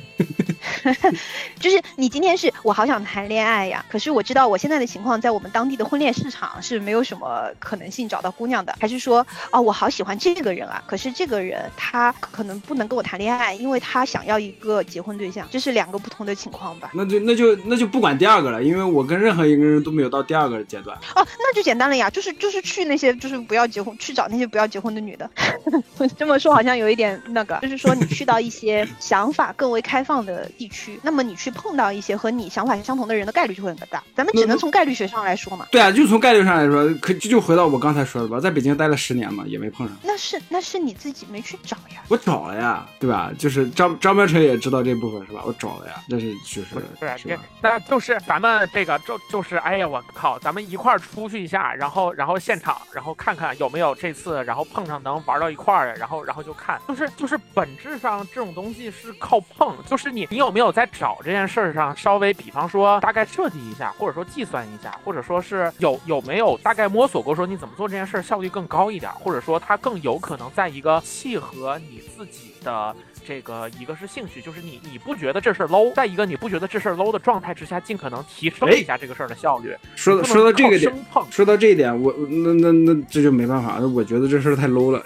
[1.61, 16.91] 就是你今天是我好想谈恋爱呀，可是我知道我现在的情况在我们当地的婚恋市场是没有什么可能性找到姑娘的，还是说哦我好喜欢这个人啊，可是这个人他可能不能跟我谈恋爱，因为他想要一个结婚对象，这是两个不同的情况吧？
[16.95, 20.97] 那就那就那就不管第二个了，因为我跟任何一个人都没有到第二个阶段。
[21.15, 25.31] 哦，那就简单了呀，就是就是去那些就是不要结婚，去找那些不要结婚的女的。
[26.19, 34.03] 这么说好像有一点那个，就是说你去到一些想法更为开放的地区，那么你去碰到一些和你想法相同的人的概率就会很大。
[34.15, 35.67] 咱们只能从概率学上来说嘛。
[35.71, 39.97] 对啊，就从概率上来说，可就就回到我刚才说的吧，在北京待了十年嘛，也没碰上。
[40.03, 42.03] 那是那是你自己没去找呀。
[42.09, 43.33] 我找了呀，对吧？
[43.39, 45.43] 就是张张标成也知道这部分是吧？
[45.45, 72.95] 我找了呀，这是确实是对，那就是咱们这个就就是哎呀，我靠，咱们一块儿出去一下，然后然后现场，然后看看有没有这次，然后碰上能玩到一块儿的，然后然后就看，就是就是本质上这种东西是靠碰，就是你你有没有在找这件事儿上稍微，比方说大概设计一下，或者说计算一下，或者说是有有没有大概摸索过说你怎么做这件事儿效率更高一点，或者说它更有可能在一个契合你自己的。
[73.27, 79.77] 这个一个是兴趣，就是你你不觉得这事儿 low，再一个你不觉得这事儿 low 的状态之下，尽可能提升一下这个事儿的效率。
[79.97, 80.95] 说说到这个点，
[81.31, 85.03] 说到这一点，我那那那这就没办法，我觉得这事儿太 low 了，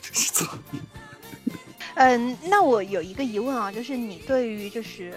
[0.00, 0.44] 就是。
[1.96, 5.14] 嗯，那我有一个疑问啊，就是你对于就是。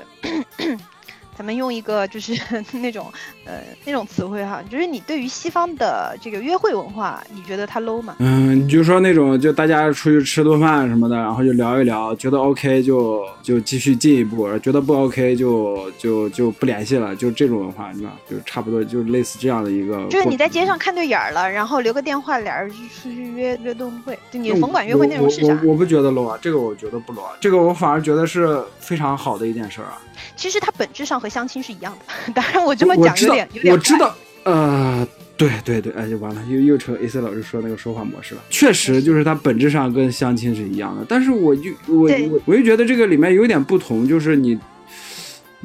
[1.38, 2.34] 咱们用一个就是
[2.80, 3.12] 那种
[3.46, 8.16] 呃那种词汇哈，就是你对于西方的这个约会文化，你觉得它 low 吗？
[8.20, 20.08] 嗯，你就说那种就大家出去吃顿饭什么的，然后就聊一聊，觉得 OK 就就继续进一步，觉得不 OK 就就就不联系了，就这种文化，你知道，就差不多就是类似这样的一个。
[20.08, 25.54] 就是你在街上看对眼了，然后留个电话，俩人出去约约顿会，就你甭管约会内容是啥。
[25.64, 30.02] 我我不觉得 low 啊，这个我觉得不 low，啊，这个我反而觉得是非常好的一件事儿啊。
[30.36, 33.74] 其实它本质上和相亲是一样的， 当然我这么讲有点有点。
[33.74, 38.42] 我知道，呃，对对对，哎，就完了，又又成 A C 老师说那个说话模式了。
[38.50, 44.58] 确实，就是它本质上跟相亲是一样的，但是我就我我我就觉得这个里面有点不同，就是你，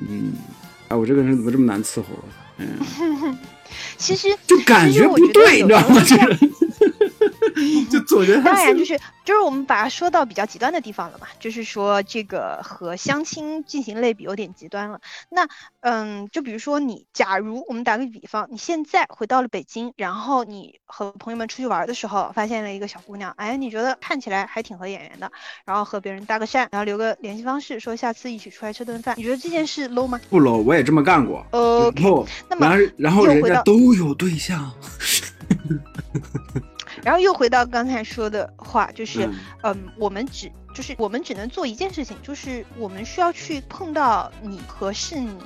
[0.09, 0.33] 嗯，
[0.88, 2.07] 哎，我这个人怎么这么难伺候？
[2.59, 3.37] 嗯，
[3.96, 6.03] 其实就感觉不对，你知道吗？
[7.62, 7.87] 就是。
[7.87, 15.01] 就总觉得当然就是就是我们把它说到比较极端的地方了嘛，就是说这个和相亲进行类比有点极端了。
[15.29, 15.46] 那
[15.81, 25.31] 嗯，就比如说你，假如我们打个比方，你现在回到了北京，然后你和朋友们出去玩的时候，发现了一个小姑娘，哎，你觉得看起来还挺合眼缘的，
[25.64, 30.20] 然后和别人搭个讪，然后留个联系方式，说下次一起出来吃顿饭，你觉得这件事 low 吗？
[30.29, 31.46] 不 low，我也这么干过。
[31.53, 31.92] 呃，
[32.48, 34.72] 那么然后人家都有对象。
[37.05, 39.29] 然后又回到刚才说的话，就是，
[39.63, 45.37] 嗯，我们只就是我们只能做一件事情，就是我们需要去碰到你合适你。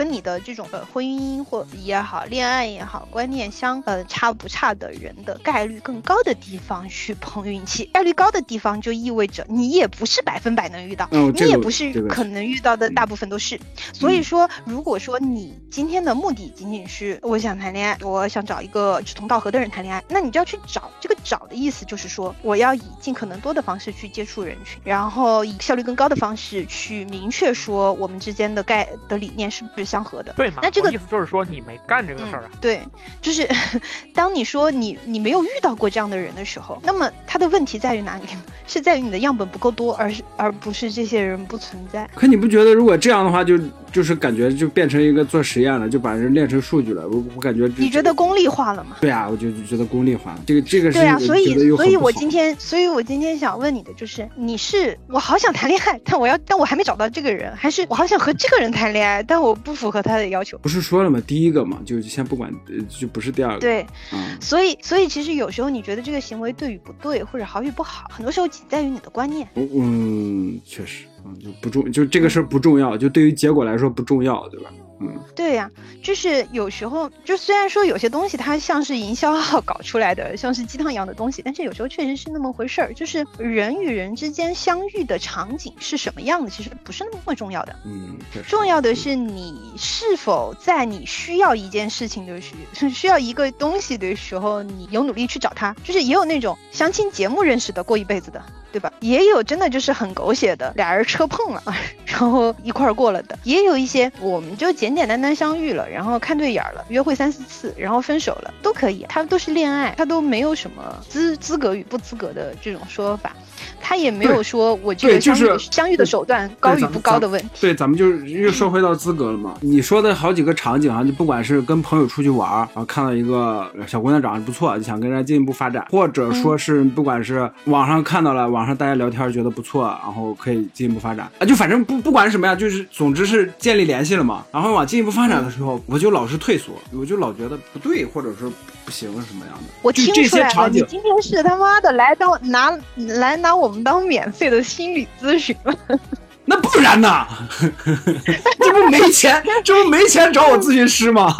[0.00, 13.60] 跟你的这种呃婚姻或也好，恋爱也好，观念相呃差不差的人的概率更高的地方去碰运气，概率高的地方就意味着你也不是百分百能遇到，你也不是可能遇到的大部分都是。
[13.92, 20.90] 所以说，如果说你今天的目的仅仅是我想谈恋爱，我想找一个志同道合的人谈恋爱，那你就要去找。
[20.98, 29.89] 这个找的意思就是说，我要以尽可能多的方式去接触人群，然后以效率更高的方式去明确说我们之间的概的理念是不是。
[29.90, 30.60] 相合的，对嘛？
[30.62, 32.50] 那这个意思就是说你没干这个事儿啊？
[32.60, 32.80] 对，
[33.20, 33.48] 就是
[34.14, 38.22] 当你说你你没有遇到过这样的人的时候，那么他的问题在于哪里？
[38.68, 42.08] 是在于你的样本不够多，而是而不是这些人不存在。
[42.14, 43.58] 可你不觉得如果这样的话，就
[43.89, 47.08] 就是感觉就变成一个做实验了，就把人练成数据了？
[47.08, 48.96] 我我感觉你觉得功利化了吗？
[49.00, 50.42] 对啊，我就觉得功利化了。
[50.46, 59.74] 这个这个是对啊，所以所以我今天所以我今天想问你的就是，你是我好想谈恋爱，但我要但我还没找到这个人，还是我好想和这个人谈恋爱，但我不。
[59.80, 61.18] 符合他的要求，不是说了吗？
[61.26, 62.52] 第一个嘛，就先不管，
[62.86, 63.60] 就不是第二个。
[63.60, 69.48] 对，嗯，所以，所以其实有时候你觉得这个行为对与不对，或者好与不好，很多时候仅在于你的观念。
[69.54, 74.70] 嗯，确实，嗯，就不重，就这个事儿不重要，就对于结果来说不重要，对吧？
[75.02, 75.70] 嗯，对呀，
[76.02, 82.92] 就是有时候，就虽然说有些东西它像是营销号 搞出来的，像是鸡汤一样的东西，但是有时候确实是那么回事儿。
[82.92, 87.74] 就是人与人之间相遇的场景是什么样的，其实不是那么重要的。
[87.86, 92.52] 嗯，重要的是你是否在你需要一件事情的时，
[92.92, 95.74] 需要一个东西的时候，你有努力去找他。
[95.82, 98.44] 就是也有那种相亲节目认识的过一辈子的。
[98.72, 98.92] 对吧？
[99.00, 101.62] 也有真的就是很狗血的，俩人车碰了，
[102.06, 103.38] 然后一块儿过了的。
[103.44, 109.04] 也有一些，我们就简简单单相遇了，然后看对眼了，约会三四次，然后分手了，都可以。
[109.08, 113.34] 他都是恋爱，他都没有什么资资格与不资格的这种说法。
[113.80, 117.48] 他也没有说，我这个相遇相遇的手段高与不高的问题。
[117.60, 119.54] 对，咱们就是又说回到资格了嘛。
[119.60, 134.44] 你说的好几个场景啊，就不管是跟朋友出去玩，然后看到一个小姑娘长得不错，就想跟人家进一步发展，或者说是不管是网上看到了，网上大家聊天觉得不错，然后可以进一步发展啊，就反正不不管是什么呀，就是总之是建立联系了嘛。
[134.52, 138.52] 然后往进一步发展的时候，我就老是退缩，我就老觉得不对，或者说
[138.84, 139.64] 不行什么样的。
[139.82, 143.80] 我听出来了，你今天是他妈的来当拿来拿我们。
[143.82, 145.74] 当免费的心理咨询了，
[146.44, 147.26] 那不然呢？
[148.60, 151.34] 这不没钱， 这不没钱找我咨询师吗？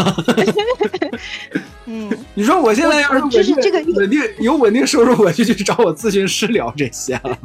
[1.85, 7.39] 嗯，你说我现在要是就是这个稳定有稳定收入，我就去找我咨询师聊这些了。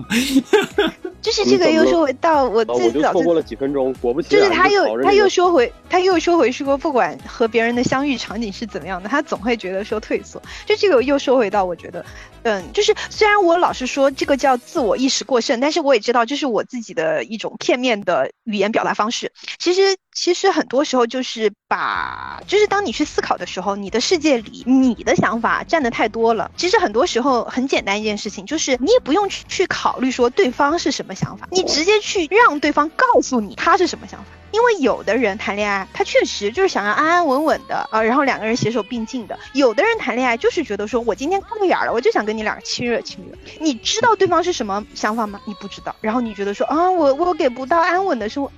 [1.25, 10.39] 就是这个又说回到我最早错过了几分钟，果不其然，就是他又他又说回他又说回说，不管和别人的相遇场景是怎么样的，他总会觉得说退缩。
[10.67, 12.05] 就这个又说回到，我觉得，
[12.45, 19.31] 嗯，就是虽然我老是说这个叫自我意识过剩，但是我也知道这是我自己的一种片面的语言表达方式。
[19.57, 26.51] 其实其实很多时候就是把，就是当你去思考的时候，你的世界里你的想法占的太多了。
[26.55, 31.15] 其实很多时候很简单一件事情，就是你也不用去去考虑说对方是什么。
[31.15, 34.25] 想法，你直接去让对方告诉你他是什么想法。
[34.55, 39.37] 因为有的人谈恋爱，他确实就是想要安安稳稳的啊，然后两个人携手并进的。
[39.51, 43.37] 有的人谈恋爱就是觉得说，我今天看对眼了，我就想跟你俩亲热亲热。
[43.59, 45.41] 你知道对方是什么想法吗？
[45.45, 45.93] 你不知道。
[45.99, 48.49] 然后你觉得说啊，我我给不到安稳的生活，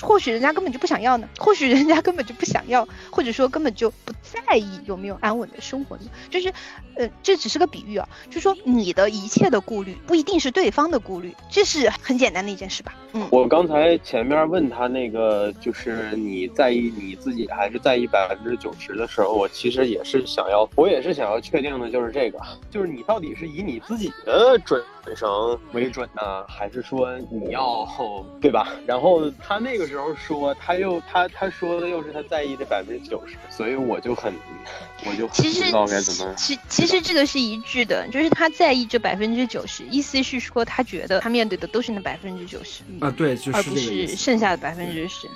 [0.00, 6.02] 或许人家根本就不想要呢，或许人家根本就不想要，或者说根本就不在意有没有安稳的生活呢。
[6.30, 6.52] 就是，
[6.96, 12.94] 呃，这只是个比喻啊，就是说你的一切的顾虑不一定是对方的顾虑，这是很简单的一件事吧。
[13.12, 15.52] 嗯，我刚才前面问他那个。
[15.60, 22.38] 就是你在意你自己还是在意百分之九十的时候，我其实也是想要，我也是想要确定的，就是这个，
[22.70, 24.82] 就是你到底是以你自己的准
[25.14, 27.86] 生为准呢，还是说你要
[28.40, 28.72] 对吧？
[28.86, 34.32] 然后他那个时候说，他又他他说的又是他在意的百分之九十，所以我就很
[35.04, 36.34] 我就不知道该怎么。
[36.34, 45.28] 其其实这个是一致的，就是他在意这百分之九十，意思是说他觉得他面对的都是那百分之九十啊，对，就是而不是剩下的百分之十。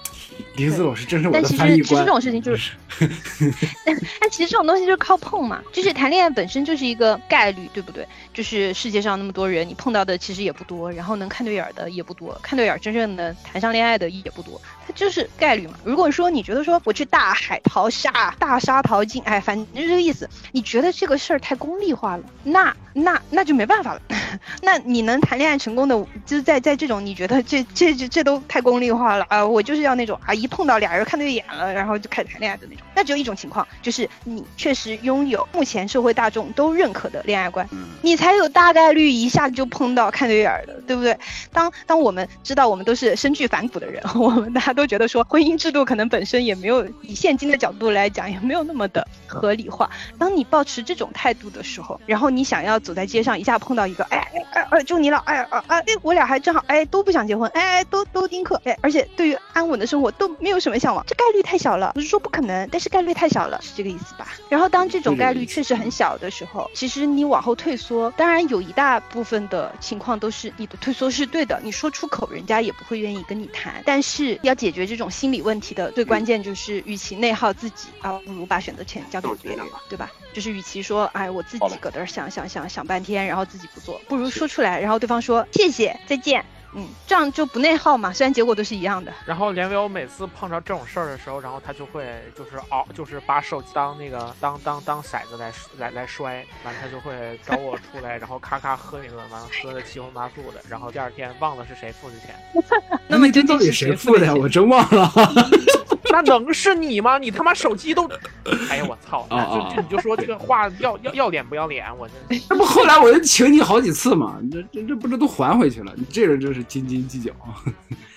[0.57, 1.66] 林子老师真是我的翻译官。
[1.66, 2.73] 但其实其实这种事情就是，
[4.21, 8.07] 但其实这种东西就是靠碰嘛，就是谈恋爱本身就是一个概率，对不对？
[8.41, 15.74] 就是世界上那么多人，你碰到的其实也不多，然后能看对眼的也不多，看对眼真正的谈上恋爱的也不多，它就是概率嘛。
[15.84, 24.01] 如果说你觉得说我去大海淘沙，大沙淘金，哎，反正就这个意思，你觉得这个事儿太功利化了，那那那就没办法了。
[24.62, 29.45] 那你能谈恋爱成功的，就是在在这种你觉得这这这这都太功利化了啊！
[29.45, 32.86] 我就是要那种啊，一碰到俩人看对眼了，然后就开始谈恋爱的那种。
[32.95, 37.68] 那只有一种情况，就是你确实拥有目前社会大众都认可的恋爱观，
[38.03, 41.18] 你才还有大概率一下子就碰到看对眼儿的，对不对？
[41.53, 49.91] 当当我们知道我们都是身具反骨的人， 我们大家都觉得说婚姻制度可能本身也没有以现今的角度来讲也没有那么的合理化。
[50.16, 54.18] 当你保持这种态度的时候，然后你想要走在街上一下碰到一个，哎
[54.53, 62.89] 哎哎，就你了，哎啊啊哎，我俩还正好，哎都不想结婚，哎都都丁克，哎，而且对于安稳的生活都没有什么向往，这概率太小了，不是说不可能，但是。
[62.91, 64.26] 概率太小了，是这个意思吧？
[64.49, 73.83] 然后当这种概率确实很小的时候，其实你往后退缩，当然有一大部分的情况都是你的退缩是对的，你说出口，人家也不会愿意跟你谈。
[73.85, 80.11] 但是要解决这种心理问题的最关键就是，与其内耗自己啊，不如把选择权交给别人，对吧？
[80.33, 86.45] 就是与其说，哎，我自己搁这儿想想想想半天，然后自己不做，不如说出来，然后对方说谢谢，再见。
[86.75, 89.12] 嗯，这样就不内耗嘛，虽然结果都是一样的。
[89.27, 102.35] 然后连维欧每次碰着这种事儿的时候，然后他就会就是熬，就是把手机当那个当当当骰子来来来摔，完他就会找我出来，然后咔咔喝一顿，完了喝的七荤八素的，然后第二天忘了是谁付的钱。
[103.09, 104.35] 那么到底谁付的呀？
[104.35, 105.11] 我真忘了。
[106.11, 107.19] 那能是你吗？
[107.19, 108.09] 你他妈手机都
[108.71, 109.27] 哎呀，我操！
[109.75, 111.87] 就你就说这个话要要要脸不要脸？
[111.99, 112.15] 我这
[112.49, 115.93] 那不后来我就请你好几次嘛，这这这不这都还回去了？
[115.97, 117.33] 你这人真是斤斤计较。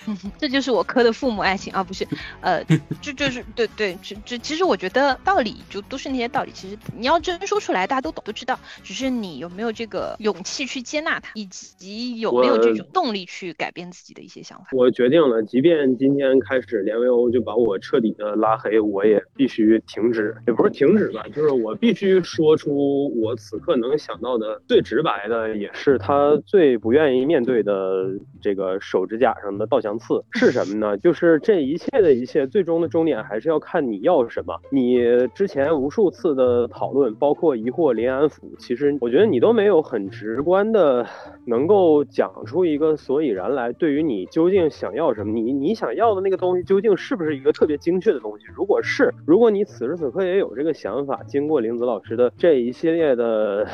[0.38, 2.06] 这就是我磕的父母爱情啊，不是，
[2.40, 2.64] 呃，
[3.00, 14.66] 这就是对对，这这其实我觉得道理就都是那些道理，其实你要真说出来，大家都懂都知道，只是你有没有这个勇气去接纳它，以及有没有这种动力去改变自己的一些想法。
[14.72, 28.06] 我决定了，即便今天开始连维欧就把我彻底的拉黑，我也必须停止，也不是停止吧，就是我必须说出我此刻能想到的最直白的，也是他最不愿意面对的
[28.40, 30.04] 这个手指甲上的倒相。
[30.04, 30.98] 次是什么呢？
[30.98, 34.60] 就是这一切的一切，最终的终点还是要看你要什么。
[34.70, 34.98] 你
[35.34, 41.06] 之前无数次的讨论，包括疑惑林安府，其实我觉得你都没有很直观的
[41.46, 43.72] 能够讲出一个所以然来。
[43.72, 48.44] 对于你究竟想要什么，你你想要的那个东西究竟是不是一个特别精确的东西？
[48.54, 53.66] 如果是，如果你此时此刻也有这个想法，经过林子老师的这一系列的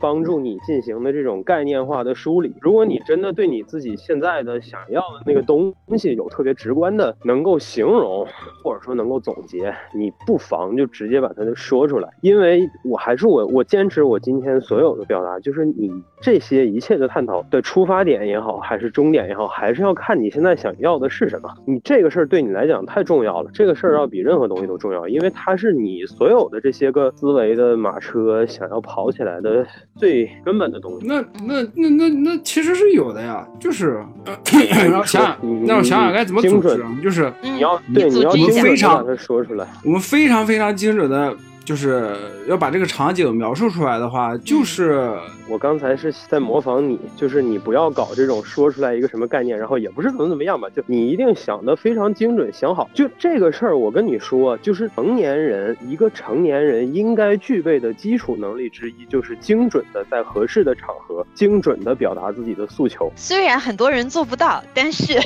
[0.00, 8.26] 帮助你进行的这种概念化的梳理，如果你真的对你自己现在的想要的那个东，东西有特别直观的能够形容，
[8.62, 15.90] 或者说能够总结，你不妨就直接把它就说出来，因为我还是我，我坚持我今天所有的表达，就是你
[16.20, 21.48] 这些一切的探讨的出发点也好，还是终点也好，还是要看你现在想要的是什么。
[21.66, 31.06] 你这个事儿对你来讲太重要了，这个事儿要比任何东西都重要，因为它是你所有的这些个思维的马车想要跑起来的最根本的东西。
[31.06, 34.02] 那那那那那其实是有的呀，就是
[34.44, 35.36] 想想。
[35.66, 38.30] 让我想想该怎么组织，就是你要对你要
[38.62, 41.34] 非常说出来，我们非常非常精准的。
[41.66, 45.12] 就是要把这个场景描述出来的话，就是
[45.48, 52.88] 我刚才是在模仿你，就是你不要搞这种说出来一个什么概念，然后也不是怎么怎么样吧，就你一定想的非常精准，想好。
[52.94, 63.10] 就这个事儿，我跟你说，就是成年人一个成年人应该具备的基础能力之一，就是精准的在合适的场合，精准的表达自己的诉求。
[63.16, 65.18] 虽然很多人做不到，但是，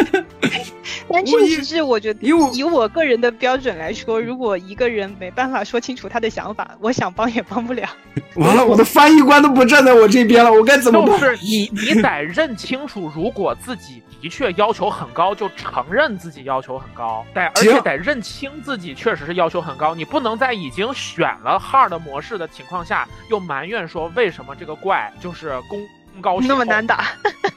[1.08, 5.10] 但确实是我觉得，以我个人的标准来说，如果一个人。
[5.22, 7.88] 没办法说清楚他的想法， 我想帮也帮不了。
[8.34, 11.20] 完了，我的翻译官都不站在我这边了，我该怎么办？
[11.20, 19.94] 就是你，你得认清楚，如果自己的确要求很高，就承认自己要求很高，得而且得认清自己确实是要求很高。
[19.94, 25.80] 你不能在已经选了 hard 模式的情况下，又埋怨说为什么这个怪就是攻
[26.20, 27.04] 高那么难打。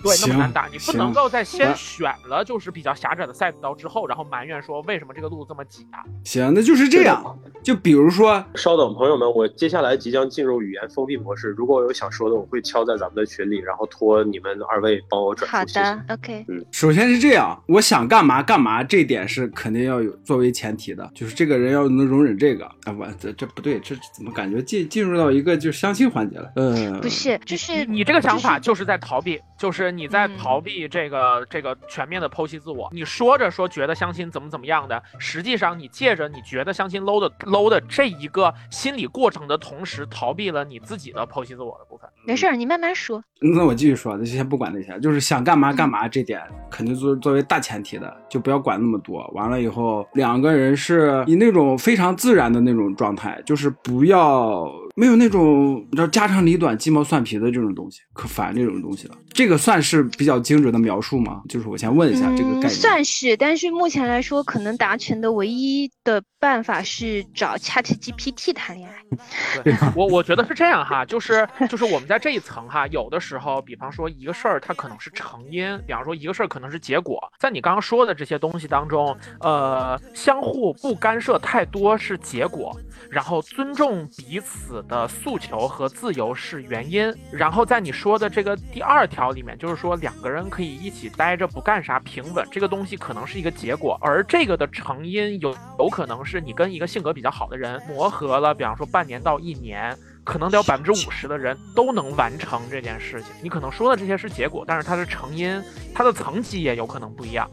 [0.04, 6.06] 对，那么难打，你不能够在先选了就是比较狭窄的赛道之后，然后埋怨说为什么这个路这么挤啊？
[6.24, 7.40] 行，那就是这样。
[7.64, 11.50] 就比如说，稍等，朋友们，我接下来即将进入语言封闭模式。
[11.58, 15.68] 如果我有想说的，我会敲在咱们的群里，然后托你们二位帮我转好述。
[15.70, 15.82] 谢谢。
[15.82, 22.66] 的，OK，嗯首先是这样，我想干嘛干嘛，这点是肯定要有作为前提的，就是这个人要能容忍这个。
[22.84, 26.52] 啊，我这这不对，这怎么感觉进进入到一个就是相亲环节了？
[26.58, 32.90] 嗯，不是，就是你这个想法就就是在逃避，就是你在嗯逃避这个、这个全面的剖析自我。
[32.92, 42.10] 你说着说觉得相亲怎么怎么样的，实际上你借着你觉得相亲 low 的 low 的这一个心理过程的同时，逃避了你自己的剖析自我的部分。
[42.26, 43.24] 没事儿，你慢慢说。
[43.40, 49.26] 那我继续说，那就先不管那些，就是想干嘛干嘛这点，肯定作作为大前提的，就不要管那么多。
[49.34, 59.16] 完了以后，两个人是以那种非常自然的那种状态，就是不要没有那种你知道家长里短、鸡毛蒜皮的这种东西，可烦这种东西了。
[59.34, 61.42] 这个算是比较精准的描述吗？
[61.50, 62.70] 就是我先问一下这个概嗯，念。
[62.70, 68.96] 算是，但是目前来说，可能达成的唯一的办法是找 Chat GPT 谈恋爱。
[69.64, 82.76] 对我我觉得是这样哈，就是就是我们在这一层哈，有的时候，比方说一个事儿它可能是成因，比方说一个事儿可能是结果，在你刚刚说的这些东西当中，呃，相互不干涉太多是结果，
[83.10, 99.98] 然后尊重彼此的诉求和自由是原因，然后在你说的这个第二条里面，就是说两个人可以一起待着不干啥平稳，这个东西可能是一个结果，而这个的成因有有可能是你跟一个性格比较好的人磨合了，比方说半年到一年。
[100.26, 103.30] 可能得有百分之五十的人都能完成这件事情。
[103.44, 107.48] 你可能说的这些是结果，但是它的成因、它的层级也有可能不一样。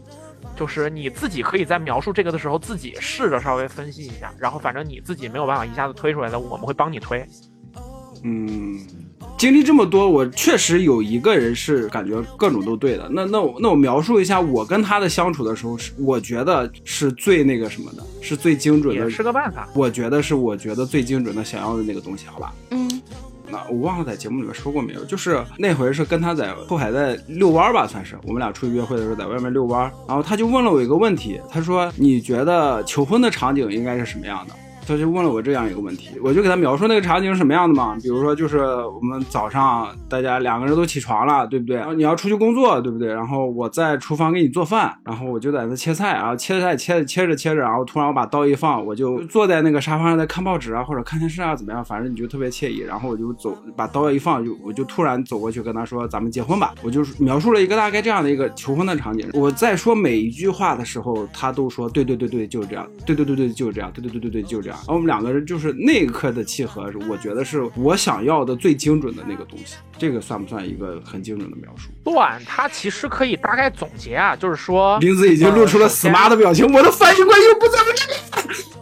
[0.57, 7.26] 就是你自己可以在描述这个的时候，自己试着稍微分析一下，然后反正你自己没有办法一下子推出来的，我们会帮你推。
[8.24, 8.78] 嗯，
[9.36, 13.09] 经历这么多，我确实有一个人是感觉各种都对的。
[13.11, 19.68] 那那我那我描述一下我跟他的相处的时候，是我觉得是最那个什么的，是最精准的，也是个办法。
[19.74, 22.55] 我觉得是我觉得最精准的想要的那个东西，好吧？
[22.70, 22.82] 嗯
[23.70, 34.54] 我忘了在节目里面说过没有，就是那回是跟他在后海在遛弯吧，算是我们俩出去约会的时候在外面遛弯，然后他就问了我一个问题，他说你觉得求婚的场景应该是什么样的？
[34.87, 41.83] 他就问了我这样一个问题，我就给他描述那个场景是什么样的嘛，比如说就是我们早上大家两个人都起床了，对不对？
[41.95, 43.09] 你要出去工作，对不对？
[43.09, 51.85] 然后我在厨房给你做饭，然后我就在那切菜，然后切菜切着切着切着，然后突然我把刀一放，我就坐在那个沙发上在看报纸啊，或者看电视啊，怎么样？
[51.85, 52.78] 反正你就特别惬意。
[52.80, 59.28] 然后我就走，把刀一放，就我就突然走过去跟他说：“咱们结婚吧。”我就描述了一个大概这样的一个求婚的场景。
[59.33, 62.87] 我在说每一句话的时候，他都说：“对对对对，就是这样。
[63.07, 63.91] 对对对对，就是这样。
[63.93, 69.77] 对对对对对，就是这样。”然后我们两个人就是那一刻的契合，我觉得是我想要的最精准的那个东西。
[70.03, 71.92] 这个算不算一个很精准的描述？
[72.03, 78.18] 段它其实可以大概总结啊，就是说，林子已经露出了死妈的表情，我的翻译官又不在我这里。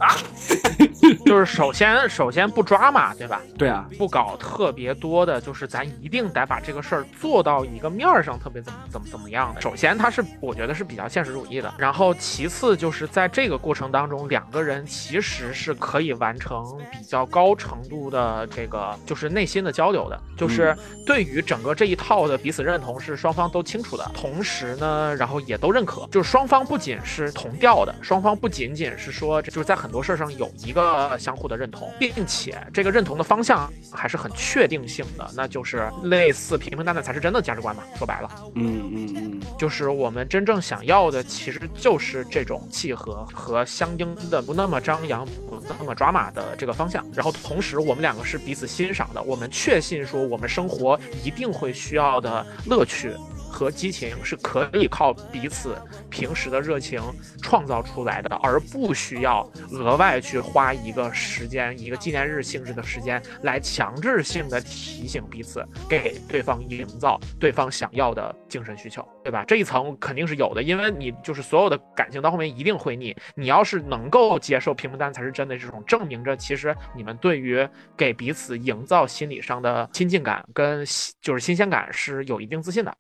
[1.26, 3.40] 就是首先首先不抓嘛，对吧？
[3.58, 9.60] 对啊，不搞特别多的，就是咱一定得把这个事儿做到一个面儿上，特别怎么怎么怎么样的。
[9.60, 20.74] 首先，他是我觉得是比较现实主义的，然后其次就是在这个过程当中，两个人其实是可以完成比较高程度的这个就是内心的交流的，就是
[21.10, 37.82] 对于整个这一套的彼此认同是双方都清楚的，同时呢，然后也都认可，就是双方不仅是同调的，双方不仅仅是说就是在很多事儿上有一个相互的认同，并且这个认同的方向还是很确定性的，那就是类似平平淡淡才是真的价值观嘛。
[37.98, 47.04] 说白了，嗯嗯嗯，就是我们真正想要的，其实就是这种契合和相应的不那么张扬、不那么抓马的这个方向。
[47.12, 50.89] 然后同时，我们两个是彼此欣赏的，我们确信说我们生活
[51.24, 53.12] 一定会需要的乐趣。
[53.52, 55.76] 和激情是可以靠彼此
[56.08, 57.02] 平时的热情
[57.42, 69.44] 创造出来的，而不需要额外去花一个时间、一个纪念日性质的时间来强制性的提醒彼此，给对方营造对方想要的精神需求，对吧？
[69.48, 73.14] 这一层肯定是有的，因为你就是所有的感情到后面一定会腻。
[73.34, 80.79] 你要是能够接受平平淡才是真的这种，证明着其实你们对于给彼此营造心理上的亲近感跟
[81.20, 82.96] 就是新鲜感是有一定自信的。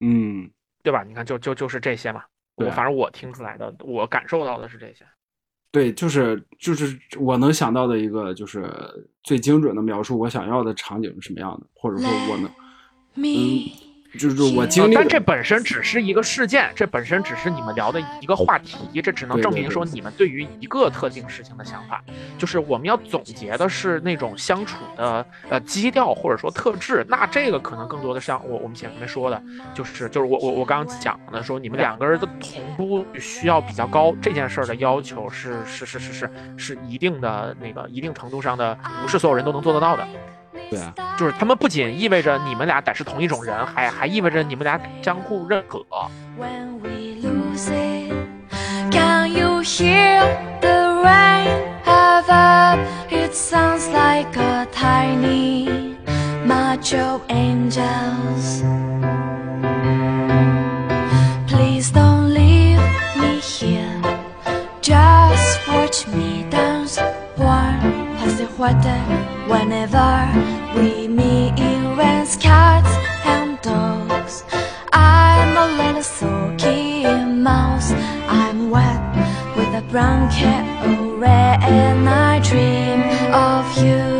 [0.00, 0.50] 嗯，
[0.82, 1.02] 对吧？
[1.02, 2.22] 你看，就就就是这些嘛。
[2.56, 5.06] 我反正我听出来的，我感受到的是这些。
[5.70, 8.70] 对，就是就是我能想到的一个，就是
[9.22, 12.50] 最精准的描述我想要的场景是什么样的，或者说我能，
[13.14, 13.68] 嗯，
[14.16, 22.02] 就是我经历，但这本身只是一个事件，这本身只是你们聊的一个话题，这只能证明说你们对于一个特定事情的想法。
[22.38, 29.42] 就是我们要总结的是那种相处的呃基调或者说特质，那这个可能更多的像我我们前面说的，
[29.74, 40.06] 就是就是我我我刚刚讲的说你们两个人的同步需要比较高，这件事儿的要求是是是是是是一定的那个一定程度上的，不是所有人都能做得到的。
[40.70, 45.84] 对啊，就是他们不仅意味着你们俩得是同一种人，还还意味着你们俩相互认可。
[69.48, 70.10] Whenever
[70.74, 72.90] we meet in rents, cats
[73.24, 74.42] and dogs,
[74.92, 77.92] I'm a little sulky mouse.
[78.26, 79.00] I'm wet
[79.56, 80.28] with a brown
[80.82, 83.00] oh red, and I dream
[83.32, 84.15] of you.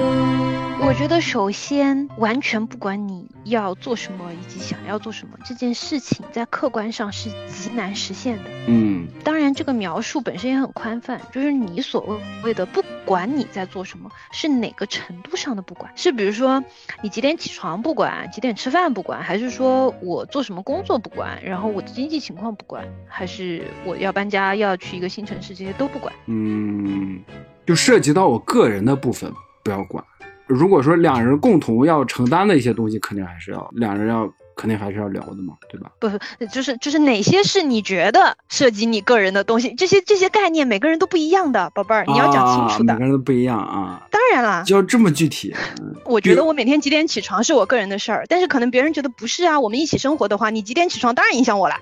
[0.87, 8.45] 我觉得首先完全不管你要做什么以及想要做什么，这件事情在客观上是极难实现的。
[8.69, 15.91] 嗯，当然这个描述本身也很宽泛，就是你所谓的不管你在做什么，是哪个程度上的不管？
[15.97, 16.63] 是比如说
[17.03, 26.15] 你几点起床不管，几点吃饭不管，还是说我做什么工作不管，然后我的经济情况不管，还是我要搬家要去一个新城市，这些都不管？
[26.27, 27.21] 嗯，
[27.67, 29.33] 就涉及到我个人的部分
[29.65, 30.05] 不要管。
[30.47, 35.91] 如果说两人共同要承担的一些东西，肯定还是要两人要肯定还是要聊的嘛，对吧？
[35.99, 36.09] 不，
[36.47, 39.75] 就是就是哪些是你觉得涉及你个人的东西？
[39.75, 42.95] 这些这些概念每个人都不一样的，宝贝儿，你要讲清楚的。
[42.95, 44.07] 每个人都不一样啊。
[44.11, 45.55] 当然啦，就要这么具体。
[46.07, 49.61] 我觉得我每天几点起床是我个人的事儿，但是可能别人觉得不是啊。
[49.61, 51.75] 我们一起生活的话，你几点起床当然影响我了。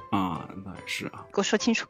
[0.87, 1.25] 是啊。
[1.33, 1.87] 给我说清楚。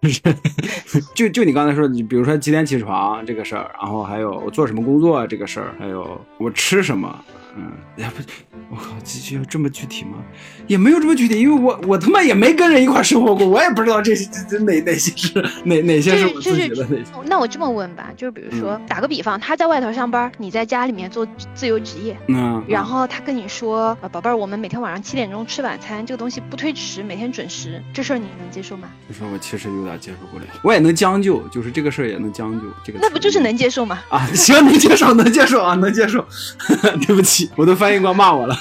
[1.14, 7.24] 就就你刚才说，你比如说几点起床这个事儿，然后还有我做什么工作这个事儿，还有我吃什么。
[7.56, 8.22] 嗯，也不，
[8.70, 10.18] 我靠，这有这么具体吗？
[10.66, 16.86] 也没有这么具体，因为我我他妈也没跟人一块生活过，我也不知道这这这哪哪些是哪哪些是我自己的。
[17.26, 28.88] 那我这么问吧，就是比如说打个比方，他在外头上班，你在家里面做自由职业，嗯，然后他跟你说，宝贝儿，我们每天晚上七点钟吃晚餐，这个东西不推迟，每天准时，这事儿你能接受吗？
[29.08, 34.00] 这事儿我其实有点接受不了，我也能将就，就是这个事儿也能将就，这个那不就是能接受吗？
[34.08, 36.26] 啊，行，能接受，能接受啊，能接受，
[37.06, 37.43] 对不起。
[37.56, 38.56] 我的翻译官骂我了，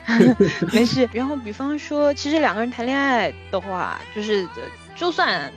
[0.72, 1.08] 没事。
[1.12, 4.46] 然后，比方说，其实两个人谈恋爱的话，就是
[4.96, 5.52] 就算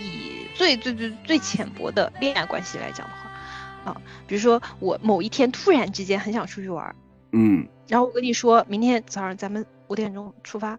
[0.00, 3.96] 以最最最最浅薄的恋爱关系来讲的话，啊，
[4.26, 6.94] 比如说我某一天突然之间很想出去玩，
[7.32, 10.70] 嗯，然后我跟你说明天早上咱们五点钟出发，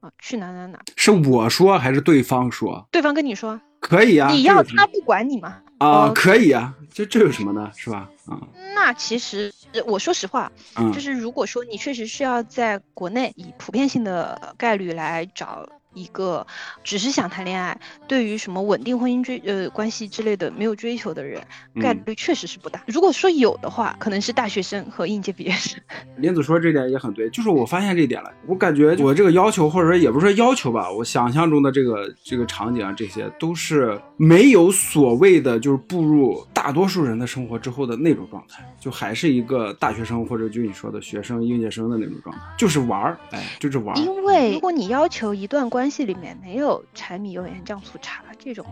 [0.00, 0.78] 啊，去哪哪哪？
[0.96, 2.86] 是我说还是对方说？
[2.90, 3.60] 对方跟你说。
[3.80, 5.56] 可以啊，你要他不管你吗？
[5.80, 7.70] 啊，可以啊，这这有什么呢？
[7.74, 8.08] 是吧？
[8.26, 8.38] 啊，
[8.74, 9.52] 那其实
[9.86, 10.52] 我说实话，
[10.92, 15.66] 就是如果说你确实是要在国内以普遍性的概率来找。
[15.94, 16.46] 一个
[16.84, 21.42] 只是想谈恋爱，对于什么稳定婚姻追呃关系之类的没有追求的人，
[21.80, 22.82] 概率确实是不大。
[22.86, 25.80] 如果说有的话，可能是大学生和应届毕业生。
[26.16, 44.00] 林子说这点也很对，就是我发现这点了，我感觉我这个要求或者说也不是说要求吧，我想象中的这个这个场景啊，这些都是没有所谓的就是步入大多数人的生活之后的那种状态，就还是一个大学生或者就你说的学生应届生的那种状态，就是玩儿，哎，就是玩儿。
[44.00, 48.66] 因为如果你要求一段关关系里面没有柴米油盐酱醋茶这种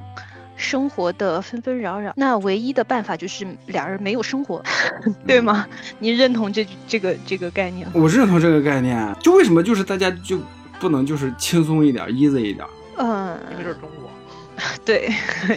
[0.57, 4.63] 生活的纷纷扰扰，那唯一的办法就是俩人没有生活，
[5.27, 5.67] 对吗？
[5.99, 7.89] 你认同这这个这个概念？
[7.95, 9.17] 我认同这个概念。
[9.21, 10.39] 就为什么就是大家就
[10.79, 12.67] 不能就是轻松一点，easy 一点？
[12.99, 14.11] 嗯，因为这是中国。
[14.85, 15.11] 对，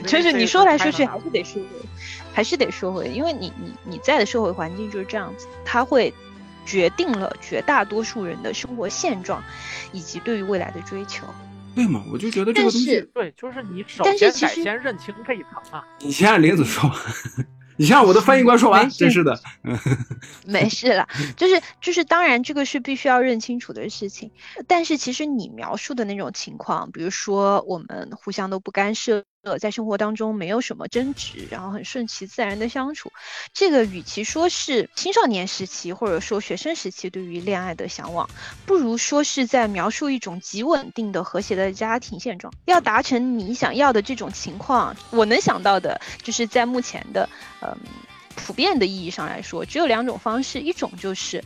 [0.08, 1.68] 就是你说来说去还是得说回，
[2.32, 6.14] 还是得说回，因为你你你在的社会环境就是这样子，他会。
[6.66, 9.43] 决定了绝大多数人的生活现状，
[9.91, 11.26] 以及对于未来的追求。
[11.74, 12.03] 对嘛？
[12.12, 15.84] 我就觉得这个东西，对，就是你首先得先认清这一层啊。
[15.99, 16.91] 你先让林子说，
[17.78, 18.89] 你先让我的翻译官说完。
[18.89, 19.39] 真是的，
[20.45, 21.07] 没事了，
[21.38, 24.32] 就是就是，当然这个是必须要认清楚的事情。
[24.68, 29.24] 但是其实你描述的那种情况，比如说我们互相都不干涉。
[29.44, 33.12] 呃，在生活当中没有什么争执，然后很顺其自然的相处，
[33.54, 38.30] 这个与其说是青少年时期或者说学生时期对于恋爱的向往，
[38.68, 42.54] 不如说是在描述一种极稳定的和谐的家庭现状。
[42.66, 47.28] 要达成你想要的这种情况，我能想到的就是在目前的
[47.62, 47.76] 嗯
[48.36, 51.44] 普遍的意义上来说，只有两种方式，一种就是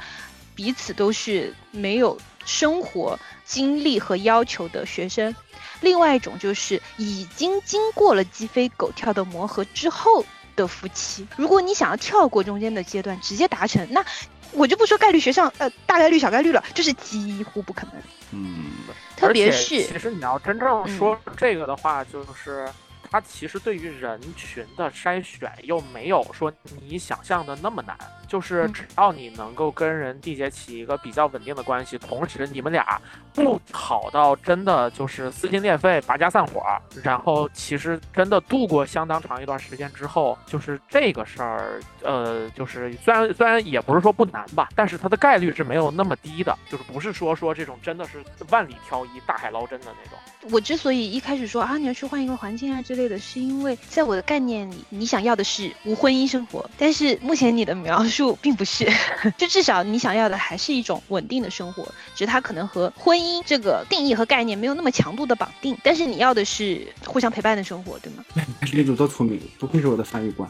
[0.54, 5.34] 彼此都是没有生活经历和要求的学生；
[5.82, 10.24] 另外一种就是已经经过了鸡飞狗跳的磨合之后
[10.56, 11.28] 的夫妻。
[11.36, 14.06] 如果你想要跳过中间的阶段，直接达成，那
[14.52, 17.94] 我就不说概率学上，呃，大概率、小概率了，就是几乎不可能。
[18.32, 18.72] 嗯，
[19.18, 22.70] 特别是其实你要真正说这个的话，就是。
[23.12, 27.96] 它其实对于人群的筛选又没有说你想象的那么难，
[28.36, 33.00] 就是只要你能够跟人缔结起一个比较稳定的关系，同时你们俩
[33.34, 36.62] 不吵到真的就是撕心裂肺、拔家散伙，
[37.02, 50.20] 然后其实真的度过相当长一段时间之后，就是这个事儿，呃，就是虽然虽然也不是说不难吧，但是它的概率是没有那么低的，就是不是说说这种真的是万里挑一、大海捞针的那种。
[50.52, 58.88] 我之所以一开始说啊，你要去换一个环境啊之类的，是因为在我的概念里，你想要的是无婚姻生活，但是目前你的描述并不是，
[59.38, 61.84] 就至少你想要的还是一种稳定的生活，
[62.16, 68.24] 只是它可能和婚姻这个定义和概念没有那么强度的绑定，但是你要的是互相陪伴的生活，对吗？
[68.72, 70.50] 女主多聪明，不愧是我的翻译官。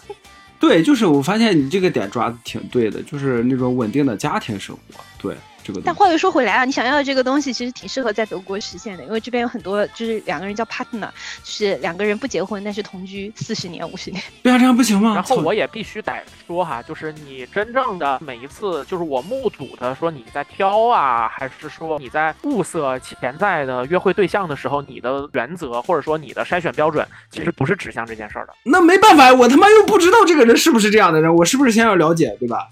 [0.59, 5.35] 对，就是我发现你这个点抓的挺对的，就是那种稳定的家庭生活，对。
[5.83, 11.09] 但话又说回来啊，你想要的这个东西其实挺适合在德国实现的，因为这边有很多就是两个人叫 partner，
[11.43, 14.21] 就是两个人不结婚但是同居四十年五十年。
[14.43, 15.13] 对啊，这样不行吗？
[15.15, 16.13] 然后我也必须得
[16.47, 28.53] 说哈，就是你真正的每一次，就是我目睹的说你在挑啊，还是说你在物色潜在的约会对象的时候，你的原则或者说你的筛选标准，其实不是指向这件事儿的。
[28.63, 32.67] 那没办法，我他妈又不知道这个人是不是这样的人，我是不是先要了解，对吧？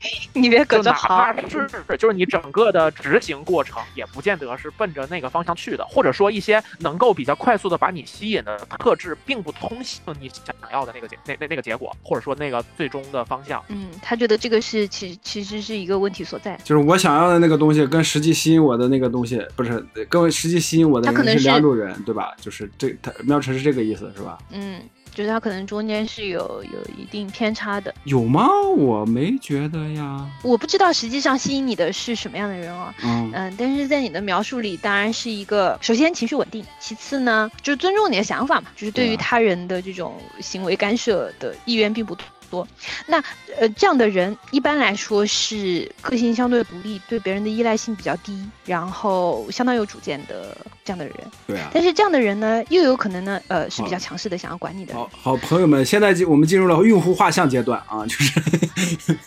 [0.32, 1.66] 你别搁这好，是
[1.98, 13.62] 就是你整个的执行过程也不见得是奔着那个方向去的，或者说一些能够比较快速的把你吸引的特质，并不通向你想要的那个结那那那个结果，或者说那个最终的方向。
[13.68, 22.32] 嗯，他觉得这个是其其实是一个问题所在，就是我想要的那个东西跟实际吸引我的那个东西不是跟实际吸引我的人是两种人，对吧？
[22.40, 24.38] 就是这他妙晨是这个意思是吧？
[24.52, 24.80] 嗯。
[25.18, 28.46] 就是它可能中间是有有一定偏差的，有吗？
[28.76, 30.24] 我没觉得呀。
[30.44, 32.94] 我不知道实际上吸引你的是什么样的人哦。
[33.02, 42.16] 嗯嗯，但是在你的描述里，当然是一个首先情绪稳定，其次呢就是尊重你的想法嘛，就是对于他人的这种行为干涉的意愿并不
[42.50, 42.66] 多。
[43.06, 43.22] 那
[43.58, 50.56] 呃这样的人一般来说是个性相对独立，对别人的依赖性比较低，然后相当有主见的。
[50.84, 51.14] 这样的人，
[51.46, 54.94] 对啊，但是这样的人呢，又有可能呢，呃，是比较强势的，想要管你的。
[54.94, 59.18] 好，好，朋友们，现在进我们进入了用户画像阶段啊，就是，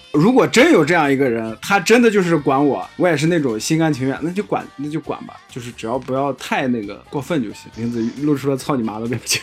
[0.14, 7.70] 如果真有这样一个人，他真的就是管我，我也是那种心甘情愿，那就管，那就管吧，就是只要不要太那个过分就行。
[7.76, 9.42] 林子露出了操你妈的表情。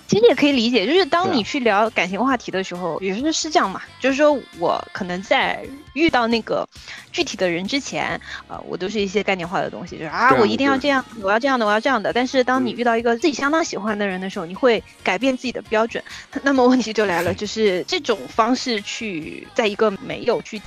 [0.06, 3.82] 其实也可以理解，就是当你去聊感情话题的时候，也是是这样嘛。
[4.00, 6.68] 就是说我可能在遇到那个
[7.12, 12.12] 具体的人之前，呃，我都是一些概念化的东西，就是啊，我一定要这样，我要这样的，我要这样的。
[12.12, 16.02] 但是当你遇到一个自己相当喜欢的人的时候，你会改变自己的标准。
[16.42, 20.60] 那么问题就来了，就是这种方式去在一个没有具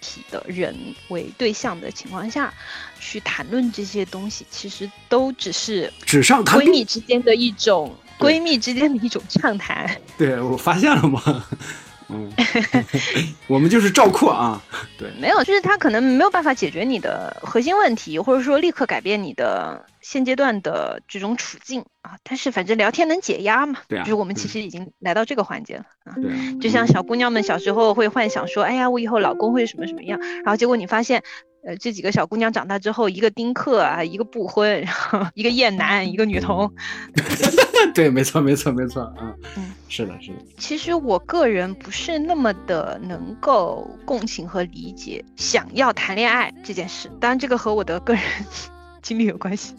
[0.00, 0.74] 体的人
[1.08, 2.52] 为对象的情况下
[2.98, 7.94] 去谈论这些东西，其实都只是纸上谈闺蜜之间的一种。
[8.18, 9.88] 闺蜜之间的一种畅谈，
[10.18, 11.22] 对我发现了吗？
[12.10, 12.32] 嗯，
[13.48, 14.62] 我们就是照扩啊。
[14.98, 22.16] 对，没有，就是他可能没有办法解决你的核心问题，或者说立刻改变你的现阶段的这种处境啊。
[22.22, 23.80] 但是反正聊天能解压嘛。
[23.88, 24.04] 对啊。
[24.04, 26.14] 就是我们其实已经来到这个环节了啊。
[26.14, 26.58] 对。
[26.58, 31.22] 就像小姑娘们小时候会幻想说，哎呀，我以后老公会什么什么样，然后结果你发现。
[31.68, 36.72] 呃，这几个小姑娘长大之后，一个丁克啊，一个不婚，然后一个厌男，一个女童。
[37.94, 39.12] 对，没错，没错，没错，
[39.54, 40.38] 嗯，是的，是的。
[40.56, 48.22] 其实我个人不是那么的能够共情和理解想要谈恋爱这件事，当然这个和我的个人。
[49.02, 49.74] 经历有关系，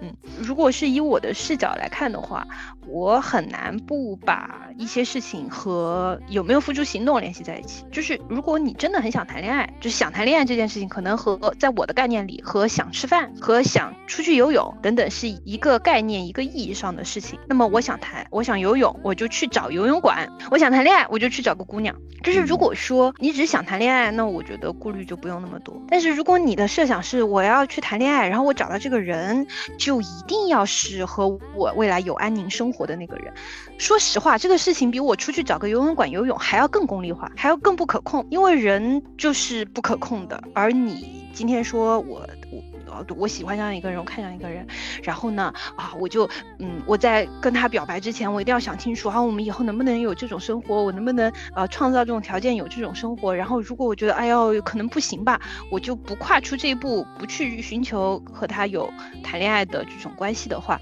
[0.00, 2.46] 嗯，如果是以我的视角来看的话，
[2.86, 7.84] 我很难不把一些事情和有没有付诸行动联系在一起。
[7.90, 17.38] 就是如果你真的很想谈恋爱，就是想谈恋爱这件事情，可能和在我的概念里和想吃饭和想出去游泳等等是一个概念一个意义上的事情。
[17.48, 21.94] 那么我想谈，我想游泳，我就去找游泳馆；我想谈恋爱，我就去找个姑娘。
[22.22, 25.80] 就是如果说你只是想谈恋爱，那我觉得顾虑就不用那么多。
[25.88, 29.46] 但是如果你的设想是我要去谈恋爱，然后我找到这个人，
[29.78, 33.32] 就一定要是和我未来有安宁生活的那个人。
[33.78, 38.26] 说实话，这个事情比我出去找个游泳馆游泳还要更功利化，还要更不可控。
[38.30, 40.42] 因为人就是不可控的。
[40.54, 42.20] 而你今天说我
[42.52, 42.69] 我
[43.16, 44.66] 我喜欢上一个人，我看上一个人，
[45.02, 46.28] 然后呢，啊，我就
[46.58, 55.40] 嗯，我在跟他表白之前，我一定要想清楚，啊，我们以后能不能有这种生活，我能不能呃创造这种条件有这种生活，然后如果我觉得哎呦可能不行吧，
[55.70, 58.92] 我就不跨出这一步，不去寻求和他有
[59.22, 60.80] 谈恋爱的这种关系的话。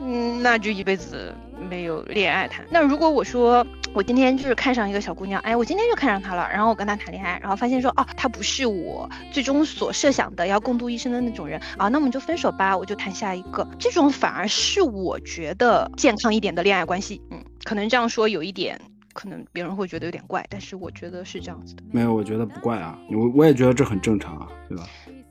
[0.00, 1.34] 嗯，那就一辈子
[1.70, 2.64] 没有恋爱谈。
[2.70, 13.66] 那如果我说我今天就是看上一个小姑娘，哎，我今天就看上她了，然后我跟她谈恋爱，然后发现说，哦，她不是我最终所设想的要共度一生的那种人啊，那我们就分手吧，我就谈下一个。
[13.78, 17.20] 这种反而是我觉得健康一点的恋爱关系。
[17.30, 18.78] 嗯，可能这样说有一点，
[19.12, 21.82] 可能别人会觉得有点怪，但是我觉得是这样子的。
[21.90, 24.84] 没有，我觉得不怪啊，我我也觉得这很正常啊，对吧？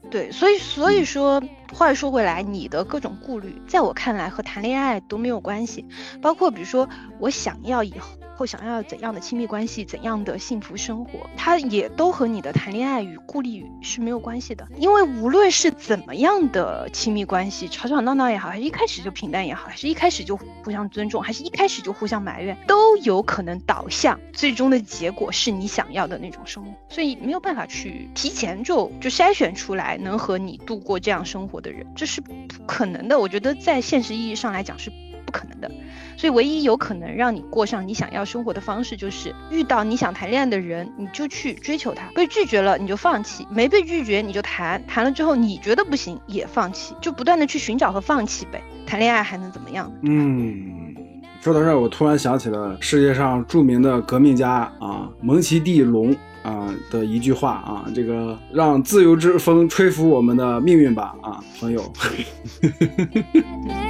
[0.10, 1.42] 对，所以所以说，
[1.74, 5.86] 话说回来，你的各种顾虑，在我看来和谈恋爱都没有关系，
[6.22, 6.88] 包括比如说
[7.20, 8.10] 我想要以后。
[8.36, 14.68] 后想要怎样的亲密关系，怎样的幸福生活，它也都和你的谈恋爱与顾虑是没有关系的。
[14.78, 26.72] 因为无论是怎么样的亲密关系，吵吵闹闹也好，还是一开始就平淡也好，还是一开始就互相尊重，还是一开始就互相埋怨，都有可能导向最终的结果是你想要的那种生活。
[26.90, 32.34] 所以没有办法去提前就就筛选出来能和你度过这样生活的人，这是不
[32.68, 33.20] 可能的。
[33.20, 34.92] 我觉得在现实意义上来讲是
[35.36, 35.70] 可能的。
[36.18, 48.64] 所以，唯一有可能让你过上你想要生活的方式，就是遇到你想谈恋爱的人，你就去追求他；被拒绝了，你就放弃；没被拒绝，你就谈；谈了之后你觉得不行，也放弃，就不断的去寻找和放弃呗。
[48.88, 49.92] 谈恋爱还能怎么样？
[50.04, 50.96] 嗯，
[51.42, 61.84] 说到这儿，我突然想起了世界上著名的革命家啊，蒙奇蒂龙啊的一句话啊，这个让自由之风吹拂我们的命运吧啊，朋友。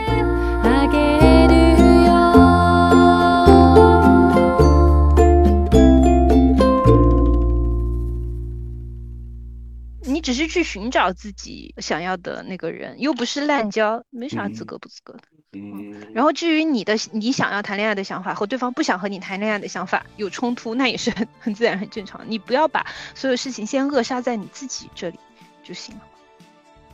[10.25, 15.21] 只是去寻找自己想要的那个人，又不是滥交，没啥资格不资格的。
[15.53, 16.11] 嗯。
[16.15, 22.25] 然后至于你的你想要谈恋爱的想法和对方不想和你谈恋爱的想法有冲突，那也是很 很自然很正常。
[22.27, 25.19] 你不要把所有事情先扼杀在你自己这里
[25.63, 26.01] 就行了。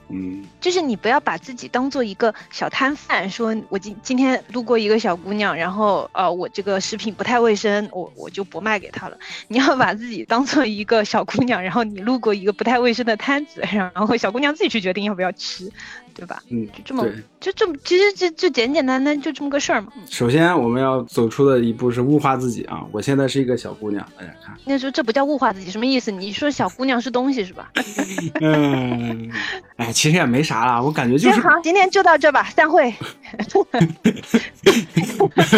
[0.10, 9.18] 嗯，就是你不要把自己当做一个小摊贩，说我今今天路过一个小姑娘，然后呃我这个食品不太卫生，我我就不卖给她了。
[9.48, 15.72] 你要把自己当做一个小姑娘，然后你路过一个不太卫生的摊子，然后小姑娘自己去决定要不要吃。
[16.16, 16.42] 对吧？
[16.50, 17.06] 嗯，就这么，
[17.40, 19.92] 就这么，其实就就简简单单就这么个事儿嘛。
[20.10, 22.84] 首先，我们要走出的一步是物化自己啊！
[22.92, 24.56] 我现在是一个小姑娘，大家看。
[24.66, 26.12] 那时候这不叫物化自己，什么意思？
[26.12, 27.72] 你说小姑娘是东西是吧？
[28.42, 29.32] 嗯，
[29.78, 31.40] 哎，其实也没啥了，我感觉就是。
[31.42, 32.94] 好，今天就到这吧，散会。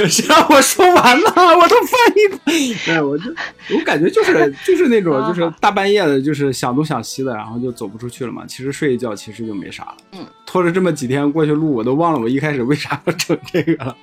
[0.10, 1.32] 谁让我说完了？
[1.36, 2.76] 我都翻译。
[2.88, 3.26] 哎，我就
[3.76, 8.46] 我感觉就是就是那种就是大半夜的，就是想东想西的，然后就走不出去了嘛。
[8.48, 9.98] 其实睡一觉其实就没啥了。
[10.14, 10.26] 嗯。
[10.46, 13.96] 拖着这么几天过去录，我都忘了我一开始为啥要整这个了。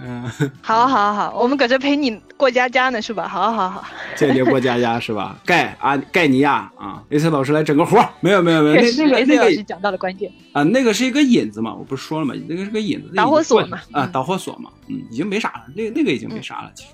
[0.00, 0.28] 嗯，
[0.60, 3.28] 好，好，好，我们搁这陪你过家家呢，是吧？
[3.28, 3.84] 好，好，好，
[4.16, 5.38] 间谍过家家是吧？
[5.46, 16.88] 盖啊，盖尼亚啊，AC 老师来整个活没有，没有，没有，那那个那个讲到了关键啊，那个是一个引子嘛，我不是说了嘛，那个是个引子，导火索嘛，啊，导火索嘛，嗯，已经没啥了，那那个已经没啥了，其实。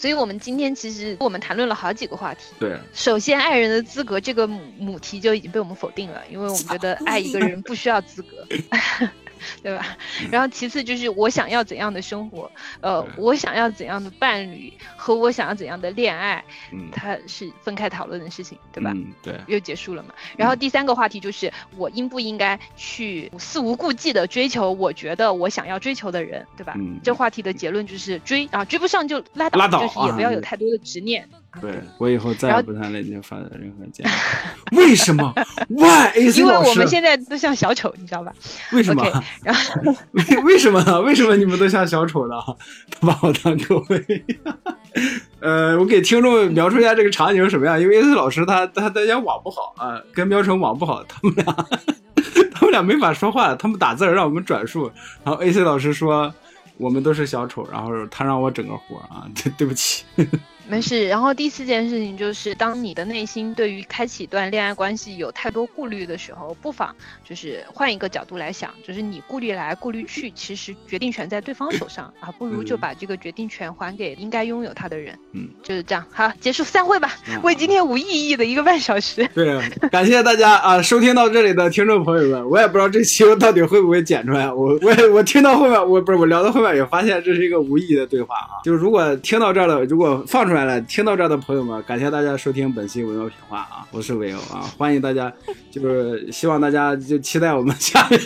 [0.00, 2.54] 所以，我们今天其实我们谈论了好几个话题。
[2.58, 8.46] 对，首先，爱人的资格这个母母题就已经被我们否定了，因为我们觉得爱一个人不需要资格。
[9.62, 9.96] 对吧？
[10.30, 16.44] 然后其次就是我想要怎样的生活，呃，我想要怎样的伴侣和我想要怎样的恋爱，
[16.92, 18.92] 它是分开讨论的事情，对吧？
[19.22, 20.14] 对，又结束了嘛。
[20.36, 26.74] 然后第三个话题就是我应不应该去肆无顾忌的追求我觉得我想要追求的人，对吧？
[27.02, 31.28] 这话题的结论就是追啊，追不上就拉倒，拉倒，就是也不要有太多的执念。
[31.60, 34.10] 对我以后再也不谈恋爱发的任何建议。
[34.76, 35.32] 为什么
[35.68, 36.16] ？Why？
[36.36, 38.32] 因为我们现在都像小丑，你知道吧？
[38.72, 39.04] 为什么？
[39.42, 41.00] 然后 为为什么呢？
[41.00, 42.34] 为什么你们都像小丑呢？
[42.90, 44.24] 他 把我当狗喂。
[45.40, 47.80] 呃，我给听众描述一下这个场景是什么样。
[47.80, 51.44] 因为 AC 老师他他他家网不好啊，跟喵城网不好，他们俩
[52.52, 54.90] 他们俩没法说话，他们打字让我们转述。
[55.24, 56.32] 然后 AC 老师说
[56.76, 60.04] 我们都是小丑，然后他让我整个活啊，对对不起。
[60.70, 66.94] 没事，然后第四件事情就是，当你的内心对于开启一段恋爱关系有太多顾虑的时候，不妨
[67.28, 75.18] 就是换一个角度来想，就是你顾虑来顾虑去，其实决定权在对方手上啊，不如就把这个决定权还给应该拥有他的人。
[75.32, 76.04] 嗯，就是这样。
[76.12, 77.16] 好，结束散会吧。
[77.42, 79.28] 为今天无意义的一个半小时。
[79.34, 79.60] 对，
[79.90, 84.48] 感谢大家啊，收听到这里的听众朋友们，我也不知道这期我到底会不会剪出来。
[84.52, 88.62] 我我我听到后面，我不是我聊到后面也发现这是一个无意义的对话啊。
[88.62, 90.59] 就是如果听到这儿了，如果放出来。
[90.60, 95.32] 来了，听到这儿的朋友们，感谢大家收听本期文欧品话啊，我是维欧啊，欢迎大家，
[95.70, 98.20] 就是希望大家就期待我们下面。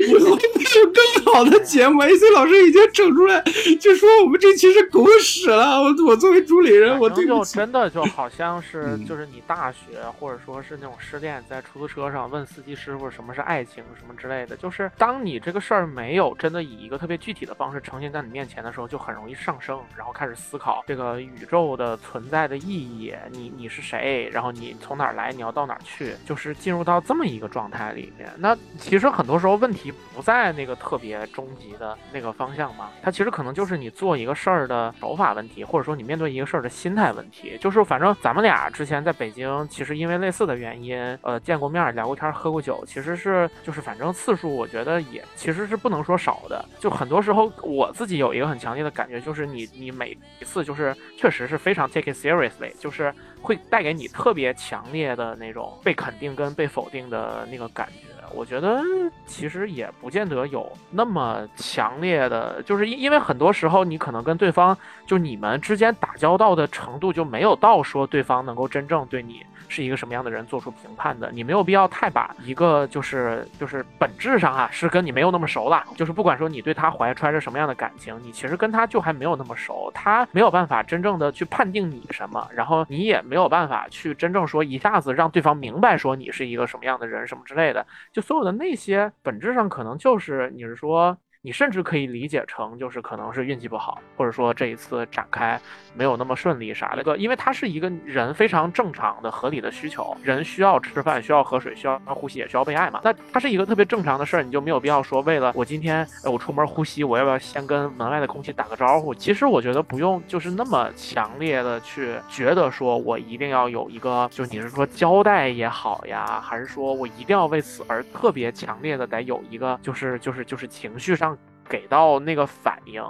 [0.00, 3.42] 以后会有更好的节目，AC 老师已经整出来，
[3.80, 5.80] 就说我们这期是狗屎了。
[5.80, 28.28] 我我作为主理人，我对就真的就好像是就是你大学或者说是那种失恋，在出租车上问司机师傅什么是爱情什么之类的，就是当你这个事儿没有真的以一个特别具体的方式呈现在你面前的时候，就很容易上升，然后开始思考这个宇宙的存在的意义，你你是谁，然后你从哪儿来，你要到哪儿去，就是进入到这么一个状态里面。
[28.38, 37.58] 那其实很多时候问题不在那个特别终极的那个方向嘛，它其实可能就是你做一个事儿的手法问题，或者说你面对一个事儿的心态问题。
[37.60, 46.64] 就是反正咱们俩之前在北京，其实因为类似的原因，呃，见过面、聊过天、喝过酒，其实是就是反正次数，我觉得也其实是不能说少的。
[46.78, 53.14] 就很多时候我自己有一个很强烈的感觉，就是你你每一次就是确实是非常 take it seriously，就是
[53.44, 58.08] 会带给你特别强烈的那种被肯定跟被否定的那个感觉。
[58.32, 58.82] 我觉得
[59.26, 64.76] 其实也不见得有那么强烈的，就是因因为很多时候你可能跟对方
[65.06, 88.20] 就你们之间打交道的程度就没有到说对方能够真正对你是一个什么样的人做出评判的，你没有必要太把一个就是就是本质上啊是跟你没有那么熟了，就是不管说你对他怀揣着什么样的感情，你其实跟他就还没有那么熟，他没有办法真正的去判定你什么，然后你也没有办法去真正说一下子让对方明白说你是一个什么样的人什么之类的，就。
[88.24, 91.18] 所有的那些本质上可能就是你是说。
[91.46, 95.60] 你甚至可以理解成，就是可能是运气不好，或者说这一次展开
[95.94, 97.02] 没有那么顺利啥的。
[97.02, 102.98] 个，因为它是一个人非常正常的、合理的需求，人需要吃饭，需要喝水，需要呼吸，也需要被爱嘛。
[103.04, 109.14] 那它是一个特别正常的事儿，你就没有必要说为了我今天我出门呼吸，我要不要先跟门外的空气打个招呼？
[109.14, 121.33] 其实我觉得不用，就是那么强烈的去觉得说我一定要有一个，就你是说交代也好呀，还是说我一定要为此而特别强烈的得有一个，就是就是就是情绪上。
[121.68, 123.02] 给到那个反应。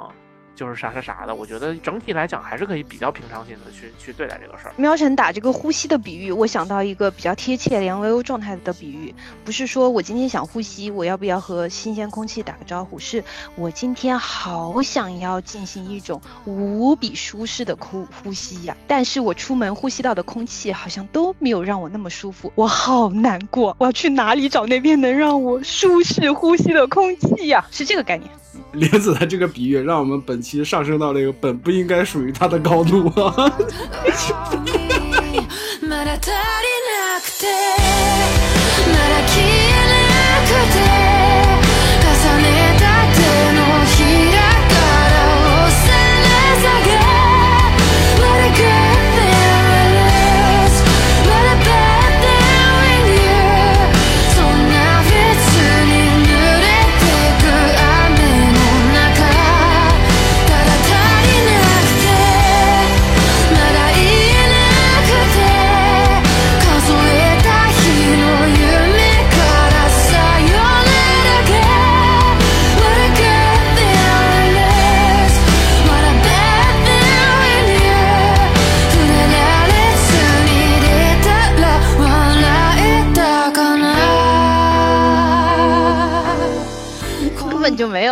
[0.56, 4.74] 就是啥啥啥的，我觉得整体来讲还是可以比较平常心的去去对待这个事儿。
[4.76, 9.12] 喵晨打这个呼吸的比喻，我想到一个比较贴切连维欧状态的比喻，
[9.44, 13.00] 不是说我今天想呼吸，我要不要和新鲜空气打个招呼？
[13.00, 13.24] 是
[13.56, 27.66] 我今天好想要进行一种无比舒适的呼呼吸呀，但是我出门呼吸到的空气好像都没有让我那么舒服，我好难过，我要去哪里找那边能让我舒适呼吸的空气呀？
[27.72, 28.30] 是这个概念。
[28.76, 33.08] 莲子的这个比喻，让我们本期上升到了一个本不应该属于它的高度。
[33.08, 33.14] 就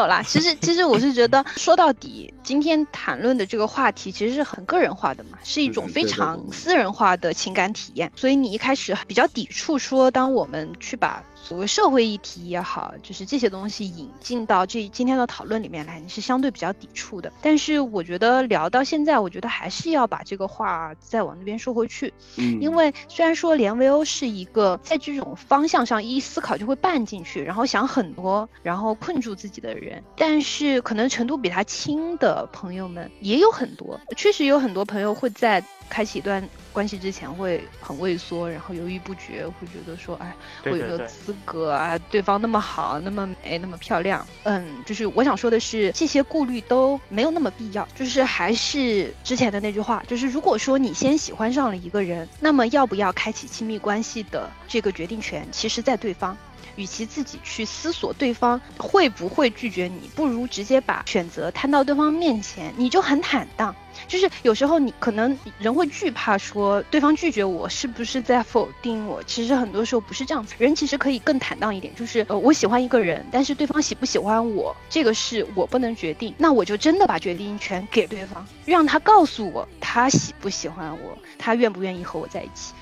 [0.02, 0.22] 有啦。
[0.22, 8.10] 其实，其实我是觉得，说到底，今天谈论的这个话题其实是很个人化的嘛，是一种非常私人化的情感体验。
[8.14, 11.22] 所以你一开始比较抵触说，当我们去把。
[11.42, 17.32] 所谓社会议题也好，就是这些东西引进到这今天的讨论里面来，你是相对比较抵触的。
[17.42, 22.14] 但是我觉得聊到现在，我觉得还是要把这个话再往那边说回去。
[22.36, 33.98] 嗯，因为虽然说连维欧是一个在这种方向上一思考就会绊进去，然后想很多，然后困住自己的人，但是可能程度比他轻的朋友们也有很多。
[34.16, 35.62] 确实有很多朋友会在
[35.92, 36.42] 开启一段。
[36.72, 40.34] 关系之前会很畏缩，然后犹豫不决，会觉得说，哎，
[40.64, 41.98] 我有没有资格啊？
[42.10, 47.86] 对方那么好，那么美，那么漂亮，嗯，就是我想说的是，这些顾虑都没有那么必要。
[47.94, 56.34] 就是还是之前的那句话，就是如果说你先喜欢上了一个人，那么要不要开启亲密关系的这个决定权，其实在对方。
[56.76, 63.74] 与其自己去思索对方会不会拒绝你，不如直接把选择摊到对方面前，你就很坦荡。
[64.08, 69.22] 就是有时候你可能人会惧怕说对方拒绝我是不是在否定我？
[69.24, 82.72] 其实很多时候不是这样子，人其实可以更坦荡一点，就是呃我喜欢一个人，但是对方喜不喜欢我，这个是我不能决定，那我就真的把决定权给对方，让他告诉我他喜不喜欢我，他愿不愿意和我在一起。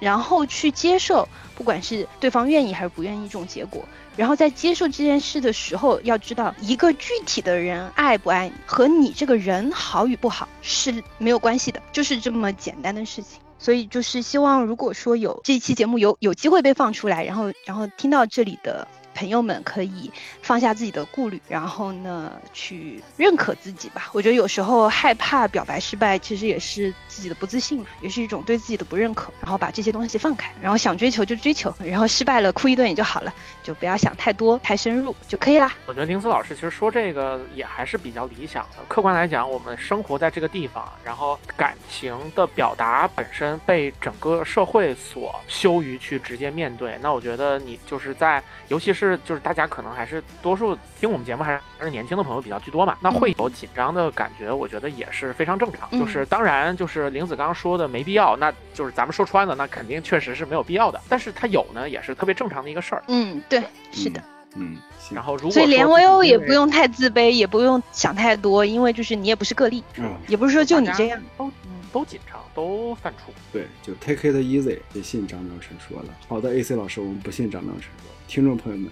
[0.00, 3.84] 然后去接受，不管是对方愿意还是不愿意这种结果。
[4.16, 13.40] 然后在接受这件事的时候，要知道一个具体的人爱不爱你，和你这个人好与不好是没有关系的，就是这么简单的事情。
[13.58, 18.88] 所以就是希望，如果说有这期节目有有机会被放出来，然后然后听到这里的。
[19.12, 20.10] 朋友们可以
[20.50, 24.10] 放下自己的顾虑，然后呢，去认可自己吧。
[24.12, 29.32] 我觉得有时候害怕表白失败，其实也是自己的不自信嘛，也是一种对自己的不认可。
[29.40, 33.32] 然后把这些东西放开，然后想追求就追求，然后失败了哭一顿也就好了，
[33.62, 35.72] 就不要想太多、太深入就可以啦。
[35.86, 38.82] 我觉得林子老师其实说这个也还是比较理想的。
[38.88, 46.98] 客观来讲，我们生活在这个地方，然后感情的表达本身被整个社会所羞于去直接面对。
[47.00, 48.90] 那我觉得你就是在，尤其。
[48.90, 55.90] 是，就是大家可能还是多数听我们节目还是还是年轻的朋友比较居多嘛，那会有紧张的感觉，我觉得也是非常正常。
[55.98, 61.00] 就是当然，就是玲子刚刚说的没必要，那就是咱们说穿了，那肯定确实是没有必要的。
[61.08, 63.04] 但是他有呢，也是特别正常的一个事儿。
[63.08, 63.62] 嗯，对，
[63.92, 64.22] 是的，
[64.56, 64.76] 嗯。
[65.10, 71.50] 然后如果所以连维欧也不用太自卑，也不用想太多，因为就是你也不是个例，嗯也不是说就你这样，都
[71.92, 73.32] 都紧张，都犯怵。
[73.52, 76.14] 对，就 take it easy，别信张妙晨说了。
[76.28, 78.10] 好的，AC 老师，我们不信张妙晨说。
[78.28, 78.88] 听众朋友们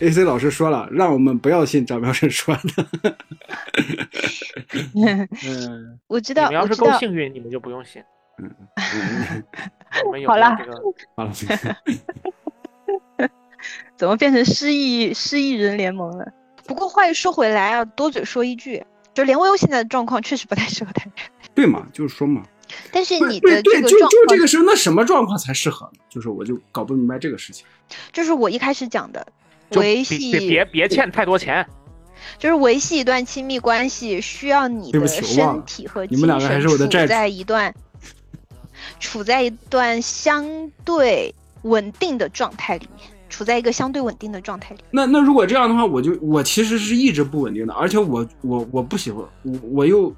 [0.00, 3.16] ，A C 老师说了，让我们不要信张彪生说的。
[4.94, 6.48] 嗯，我知道。
[6.48, 8.02] 你们要是够幸运，你们就不用信。
[8.38, 9.44] 嗯嗯。
[10.26, 10.56] 好了，
[11.16, 11.32] 好了。
[13.96, 16.26] 怎么变成失忆失忆人联盟了？
[16.66, 21.30] 不过话又说回来啊，多嘴说一句，就连威欧现在的状况确实不太适合谈恋爱。
[21.54, 22.42] 对嘛，就是说嘛。
[22.92, 26.00] 但是你的这个状况，就就这个时候，那什么状况才适合呢？
[26.08, 27.64] 就是我就搞不明白这个事情。
[28.12, 29.24] 就是我一开始讲的，
[29.70, 31.66] 维系别别别欠太多钱。
[32.38, 37.74] 就是维系一段亲密关系，需要你的身体和精神处在一段
[38.98, 44.80] 处在一段相对稳定的状态里面，处在一个相对稳定的状态里。
[44.90, 50.14] 那那如果这样的话，我就我其实是一直不稳定的，而且我我我不喜欢我我又。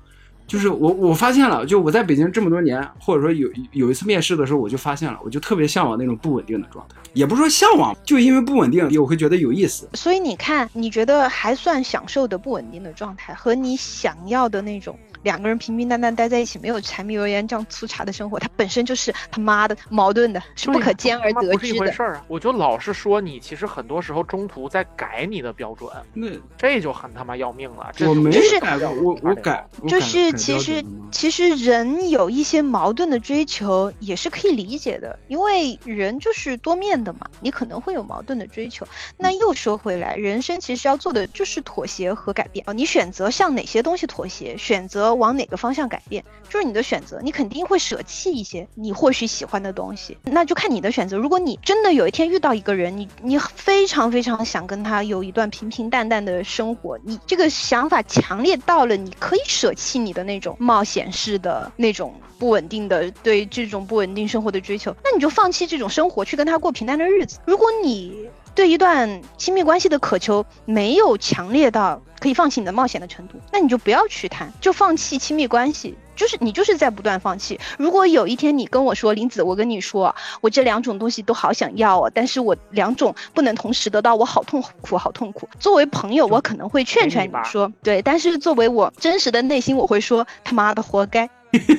[0.48, 9.86] 就是我，我发现了，就我在北京这么多年，或者说有有一次面试的时候，我就发现了，我就特别向往那种不稳定的状态，也不是说向往，就因为不稳定，我会觉得有意思。
[9.92, 14.98] 所以你看，你觉得还算享受的不稳定的状态，和你想要的那种。
[15.22, 21.92] 两个人平平淡淡待在一起，没有柴米油盐酱醋茶的生活，它本身就是他妈的矛盾的，是不可兼而得之的。
[21.92, 22.24] 事儿啊！
[22.28, 27.90] 我就老是说你，其实很多时候中途在改你的标准，那这就很他妈要命了。
[27.96, 38.86] 这我没改，我我改，就是其实其实人有一些矛盾的追求也是可以理解的，因为人就是多面的嘛，你可能会有矛盾的追求。
[39.16, 42.72] 那又说回来，人生其实要做的就是妥协和改变啊！
[42.72, 45.07] 你选择向哪些东西妥协，选择。
[45.14, 47.20] 往哪个方向改变，就是你的选择。
[47.22, 51.16] 你肯定会舍弃一些你或许喜欢的东西，那就看你的选择。
[51.16, 67.38] 如果你真的有一天遇到一个人，你你非常非常想跟他有一段平平淡淡的生活，你这个想法强烈到了，你可以舍弃你的那种冒险式的那种不稳定的对这种不稳定生活的追求，那你就放弃这种生活，去跟他过平淡的日子。
[67.44, 68.28] 如果你
[68.58, 77.60] 对一段亲密关系的渴求没有强烈到可以放弃你的冒险的程度，那你就不要去谈，就放弃亲密关系，就是你就是在不断放弃。
[77.78, 85.48] 如果有一天你跟我说林子，我跟你说，我这两种东西都好想要哦，但是我两种不能同时得到，我好痛苦，好痛苦。
[85.60, 91.30] 作为朋友，我可能会劝劝你说，对，但是作为我真实的内心，我会说他妈的活该。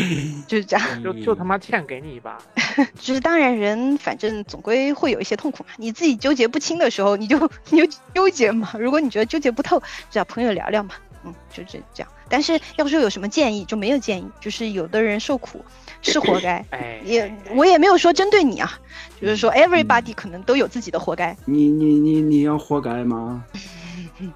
[0.48, 2.38] 就是这样，就就他妈欠给你一把。
[2.98, 8.70] 就是当然人反正总归会有一些痛苦嘛，你自己纠结不清的时候，你就你就纠结嘛。
[8.78, 10.94] 如果你觉得纠结不透，找朋友聊聊嘛。
[11.24, 12.08] 嗯，就这这样。
[12.28, 14.28] 但是要说有什么建议，就没有建议。
[14.40, 15.64] 就是有的人受苦
[16.00, 18.80] 是活该，哎也我也没有说针对你啊，
[19.20, 21.36] 就是说 everybody 可能都有自己的活该。
[21.44, 23.44] 你你你你要活该吗？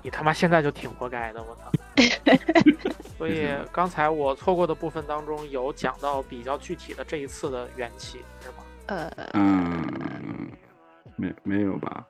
[0.02, 1.70] 你他妈现在就挺活该的，我操！
[3.18, 8.56] 所以刚才我错过的部分当中有讲到比较具体的这一次的缘起，是吗？
[8.86, 10.50] 呃，嗯，
[11.16, 12.04] 没没有吧？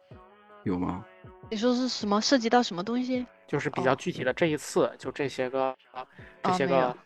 [0.65, 1.05] 有吗？
[1.49, 2.21] 你说是什么？
[2.21, 3.25] 涉及到什么东西？
[3.47, 5.77] 就是比较具体的这一次，就这些个，
[6.43, 6.97] 这些个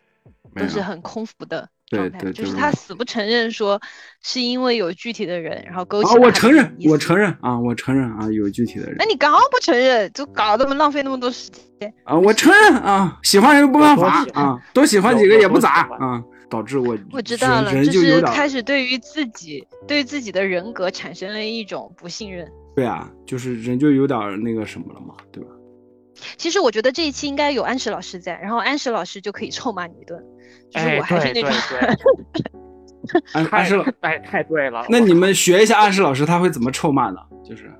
[0.54, 1.68] 都是很空浮的。
[1.90, 3.80] 状态，对对就是他死不承认说
[4.22, 11.92] 是因为有具体的人，然后勾起啊，了他的我承认我承认啊，我承认啊，有具体的人那你刚不承认，就搞得那么浪费那么多时间。
[12.04, 22.50] 啊，我承认啊，喜欢人不犯法啊，多喜欢几个也不咋啊，导致我我知道了，就是开始对于自己对自己的人格产生了一种不信任。
[22.76, 25.50] 对啊，就是人就有点那个什么了嘛，对吧？
[26.36, 30.22] 其实我觉得这一期应该有安石老师在，然后安石老师就可以臭骂你一顿。
[30.70, 31.58] 就是哎，我还是对那种，
[32.32, 34.80] 对对，太安安石老，哎太对了。
[34.80, 37.18] 我那你们学一下安石老师他会怎么臭骂呢？
[37.44, 37.72] 就是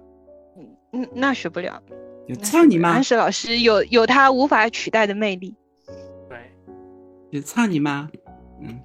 [0.93, 1.80] 嗯，那学不了。
[2.28, 5.55] 就那操你妈安，石老师有有他无法取代的魅力，
[6.28, 6.38] 对
[7.30, 8.09] 就操你妈，
[8.60, 8.81] 嗯，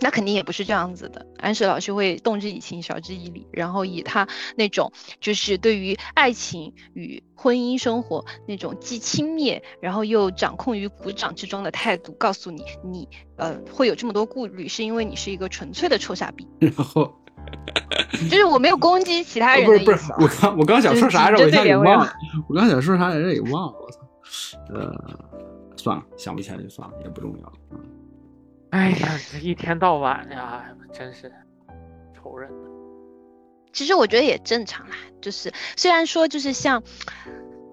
[0.00, 1.26] 那肯定也不是这样子的。
[1.38, 16.46] 安石老师会动之以情，晓之以理，然后以他那种就是对于爱情与婚姻生活那种既轻蔑，然后又掌控于股掌之中的态度，告诉你，你呃会有这么多顾虑，是因为你是一个纯粹的臭傻逼。
[16.58, 17.14] 然后
[18.30, 22.12] 就是我没有攻击其他哦人不是不是我刚我刚想说啥来着，我一下忘了，
[22.48, 24.00] 我刚想说啥来着也忘了，我操，
[24.74, 24.94] 呃，
[25.76, 27.78] 算了，想不起来就算了，也不重要，嗯。
[28.70, 31.32] 哎呀，这一天到晚呀，真是
[32.14, 32.50] 愁人。
[33.72, 36.82] 其实我觉得也正常啦，就是虽然说就是像，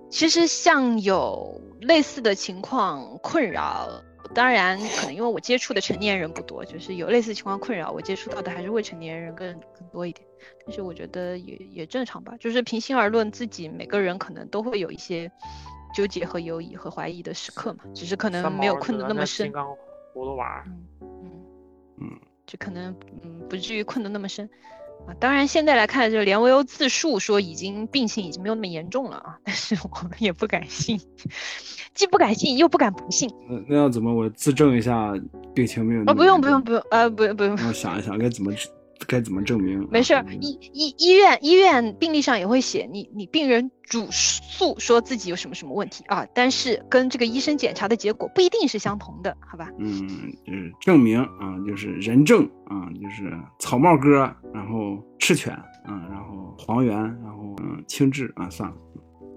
[0.10, 3.90] 其实像有类似的情况困扰，
[4.34, 10.28] 当然可能因为我接触的成年人不多，就是有类似情况困扰，我接触到的还是未成年人更更多一点。
[10.66, 15.32] 但是我觉得也也正常吧，就是平心而论，自己每个人可能都会有一些
[15.96, 19.52] 纠结和犹疑和怀疑的时刻嘛，只是可能没有困得那么深
[20.18, 20.64] 葫芦娃，
[21.02, 21.32] 嗯嗯
[22.02, 22.92] 嗯，就可能
[23.24, 24.50] 嗯不至于困得那么深
[25.08, 25.14] 啊。
[25.20, 31.00] 当然现在来看，就连维欧自述说已经病情已经没有那么严重了啊，但是我们也不敢信，
[31.94, 35.14] 既不敢信又不敢不信那那要怎么我自证一下
[35.54, 36.06] 病情没有啊。
[36.06, 38.52] 么不用不用不用，呃不用不用，我想一想该怎么
[39.06, 39.88] 该怎么证明。
[39.92, 49.70] 没事医医医院医院病历上也会写你你病人主诉说自己有什么什么问题啊，但是跟这个医生检查的结果不一定是相同的，好吧？
[49.78, 50.08] 嗯，
[50.46, 58.76] 就是证明啊，就是人证啊，就是草帽哥，然后赤犬啊，然后黄猿，然后嗯青雉啊，算了，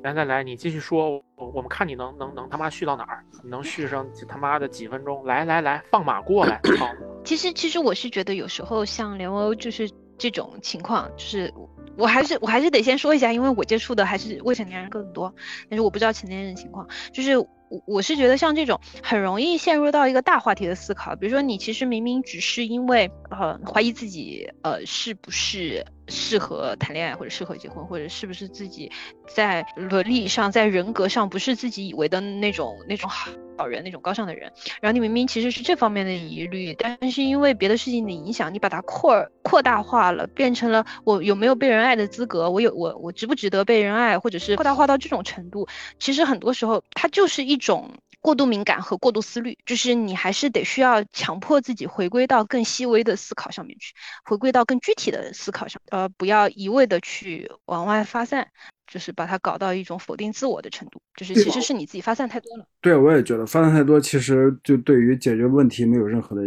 [0.02, 3.22] 来来来，你继续说，我我们看你能能能他妈续到哪儿？
[3.44, 5.24] 你能续上他妈的几分钟？
[5.26, 6.58] 来来来，放马过来！
[6.78, 6.88] 好！
[7.22, 11.52] 其实，其实我是觉得有时候像连欧就是这种情况，就是
[11.98, 15.34] 我还是我还是得先说一下，因为我接触的还是未成年人更多，
[15.68, 16.88] 但是我不知道成年人情况。
[17.12, 17.48] 就是我
[17.86, 28.90] 我是觉得像这种很容易陷入到一个大话题的思考，比如说你其实明明只是因为呃怀疑自己呃是不是适合谈恋爱或者适合结婚，或者是不是自己
[29.34, 33.30] 在伦理上在人格上不是自己以为的那种那种好。
[33.68, 34.50] 人那种高尚的人，
[34.80, 45.68] 然后你明明其实是这方面的疑虑，但是因为别的事情的影响，你把它扩扩大化了，变成了我有没有被人爱的资格，我有我我值不值得被人爱，或者是扩大化到这种程度，
[45.98, 47.90] 其实很多时候它就是一种
[48.20, 53.94] 过度敏感和过度思虑，就是你还是得需要强迫自己回归到更细微的思考上面去，
[54.24, 58.48] 回归到更具体的思考上，呃，不要一味的去往外发散。
[58.92, 62.66] 就是把它搞到一种否定自我的程度，就是其实是你自己发散太多了。
[62.80, 66.42] 对，我也觉得发散太多，其实就对于解决问题没有任何的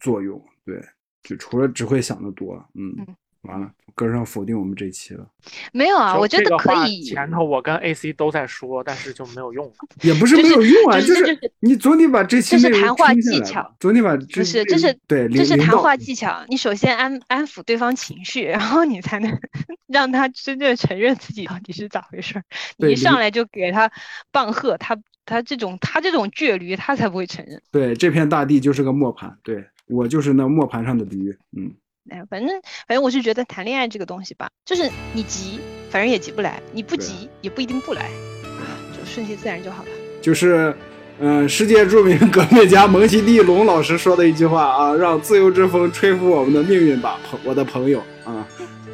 [0.00, 0.44] 作用。
[0.64, 0.84] 对，
[1.22, 3.16] 就除了只会想的多，嗯，嗯
[3.46, 5.26] 完了，跟上否定我们这期了，
[5.72, 7.02] 没有啊，我觉得可以。
[7.02, 9.72] 前头我跟 AC 都在说，但是就没有用。
[10.02, 16.44] 也不是没有用啊，就是是你总得把这期这是谈话技巧吧，总得把这是，这是对，这是谈话技巧。
[16.48, 19.38] 你首先安安抚对方情绪，然后你才能
[19.86, 22.44] 让他真正承认自己到底是咋回事儿。
[22.76, 23.90] 你一上来就给他
[24.30, 27.60] 棒喝，他他这种他这种倔驴，他才不会承认。
[27.70, 31.72] 对这片大地就是个磨盘，对我就是那磨盘上的驴，嗯，
[32.10, 32.50] 哎，反正
[32.86, 35.60] 反正我是觉得谈恋爱这个东西吧，就是你急，
[35.90, 39.88] 反正也急不来；你不急，也不一定不来，啊，就顺其自然就好了。
[40.20, 40.74] 就是。
[41.18, 48.46] 嗯，世界著名革命家蒙奇蒂龙老师说的一句话啊，让自由之风吹拂我们的命运吧，朋我的朋友啊，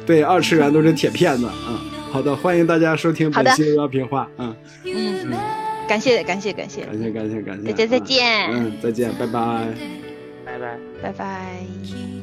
[0.05, 1.83] 对，二次元都是铁片子啊。
[2.13, 5.37] 好的，欢迎大家收听本期摇评话，嗯，嗯，
[5.85, 9.67] 感谢感谢感谢，感谢感谢感谢，大家再嗯见，嗯，再见，拜拜。
[10.45, 10.79] 拜拜。
[11.01, 12.22] 拜拜。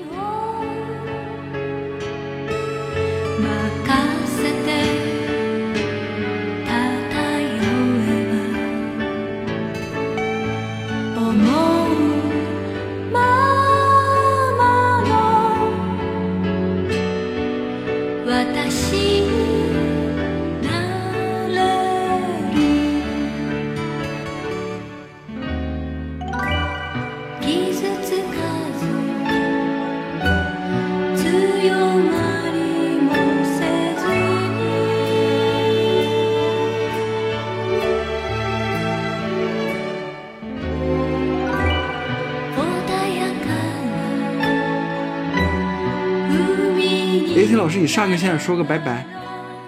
[47.71, 49.03] 师，你上个线说个拜拜。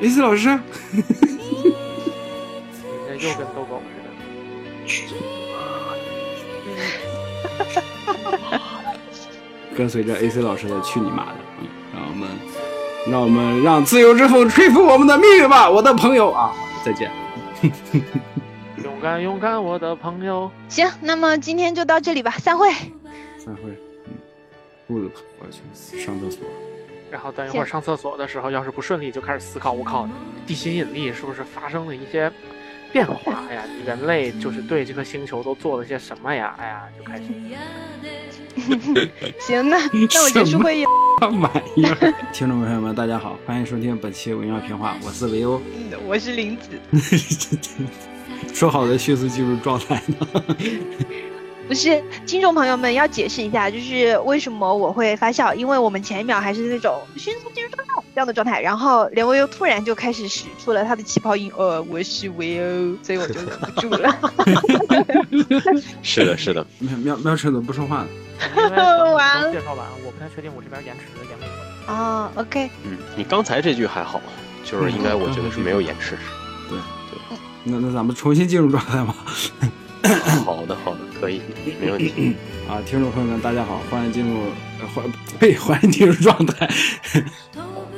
[0.01, 0.59] AC 老师，
[0.91, 1.01] 你
[3.17, 3.81] 这又跟逗狗
[4.85, 5.15] 似的。
[9.75, 11.35] 跟随着 AC 老师的去你妈的！
[11.61, 12.27] 嗯，让我们，
[13.09, 16.53] 让我们让自由之风吹拂我们的命运吧，我的朋友啊！
[16.85, 17.09] 再见。
[18.83, 20.51] 勇敢勇敢，我的朋友。
[20.69, 22.69] 行，那么今天就到这里吧，散会。
[23.37, 23.71] 散会。
[24.05, 24.13] 嗯，
[24.87, 26.43] 肚子疼，我去上厕所。
[27.13, 30.09] 然后等一会儿上厕所的时候，要是不顺利，就开始思考，我靠，
[30.47, 32.31] 地心引力是不是发生了一些
[32.91, 33.63] 变化哎呀？
[33.85, 36.55] 人类就是对这个星球都做了些什么呀？
[36.57, 37.25] 哎呀，就开始。
[39.39, 40.85] 行，那 那我结束会议。
[41.21, 41.85] 什 么玩意？
[42.33, 45.61] 听众朋友们，大家好，欢迎收听本期微妙评话，我是维欧。
[45.75, 46.69] 嗯我是林子。
[48.51, 50.27] 说好的迅速进入状态呢？
[51.67, 64.19] 不是，听众朋友们要解释一下，就是为什么我会发笑，因为我们前一秒还是那种迅速进入状态这样的状态，然后连维欧突然就开始使出了他的气泡音，呃，我是维欧，所以我就忍不住了。
[66.03, 68.07] 是的，是的，喵喵喵晨怎么不说话呢？
[69.15, 71.51] 完了介绍完，我不太确定我这边延迟延没有。
[71.93, 74.21] 哦，OK，嗯，你刚才这句还好，
[74.63, 76.17] 就是应该我觉得是没有延迟。
[76.69, 76.77] 对
[77.09, 79.15] 对，那那咱们重新进入状态吧。
[80.43, 81.41] 好的，好的，可以，
[81.79, 82.35] 没问题。
[82.67, 84.41] 啊，听众朋友们，大家好，欢迎进入，
[84.81, 85.05] 呃欢
[85.39, 86.69] 呸， 欢迎进入状态。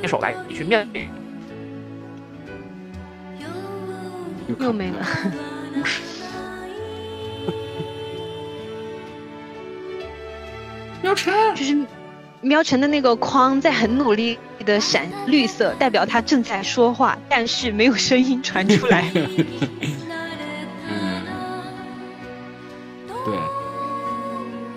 [0.00, 1.08] 你手来，你去面对。
[4.60, 5.04] 又没了。
[11.02, 11.76] 喵晨，就是
[12.40, 19.10] 喵晨的那个框在很努力的闪绿色，代表他正在说话，但是没有声音传出来。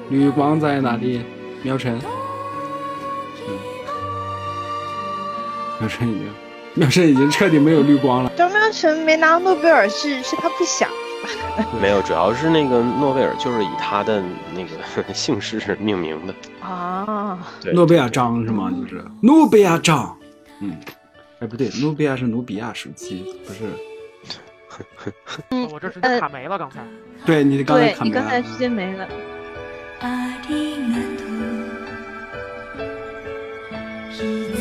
[0.10, 1.22] 绿光在哪里？
[1.62, 2.00] 喵晨，
[3.48, 3.58] 嗯，
[5.80, 6.28] 喵晨已经，
[6.74, 8.32] 喵晨已经彻底没有绿光了。
[8.38, 10.90] 张喵晨没拿诺贝尔是是他不想。
[11.82, 14.24] 没有，主要是那个诺贝尔就是以他的
[14.56, 16.34] 那个姓氏命名的。
[16.66, 18.72] 啊，对，诺贝尔章是吗？
[18.72, 20.18] 就是诺贝尔章。
[20.62, 20.78] 嗯，
[21.40, 23.60] 哎，不对， 努比亚是努比亚时期，不是。
[25.50, 26.80] 嗯 我这直接卡没了，刚才。
[27.26, 29.06] 对你刚才对你刚才卡没了直接没了。
[30.02, 31.26] ありがと
[34.56, 34.59] う。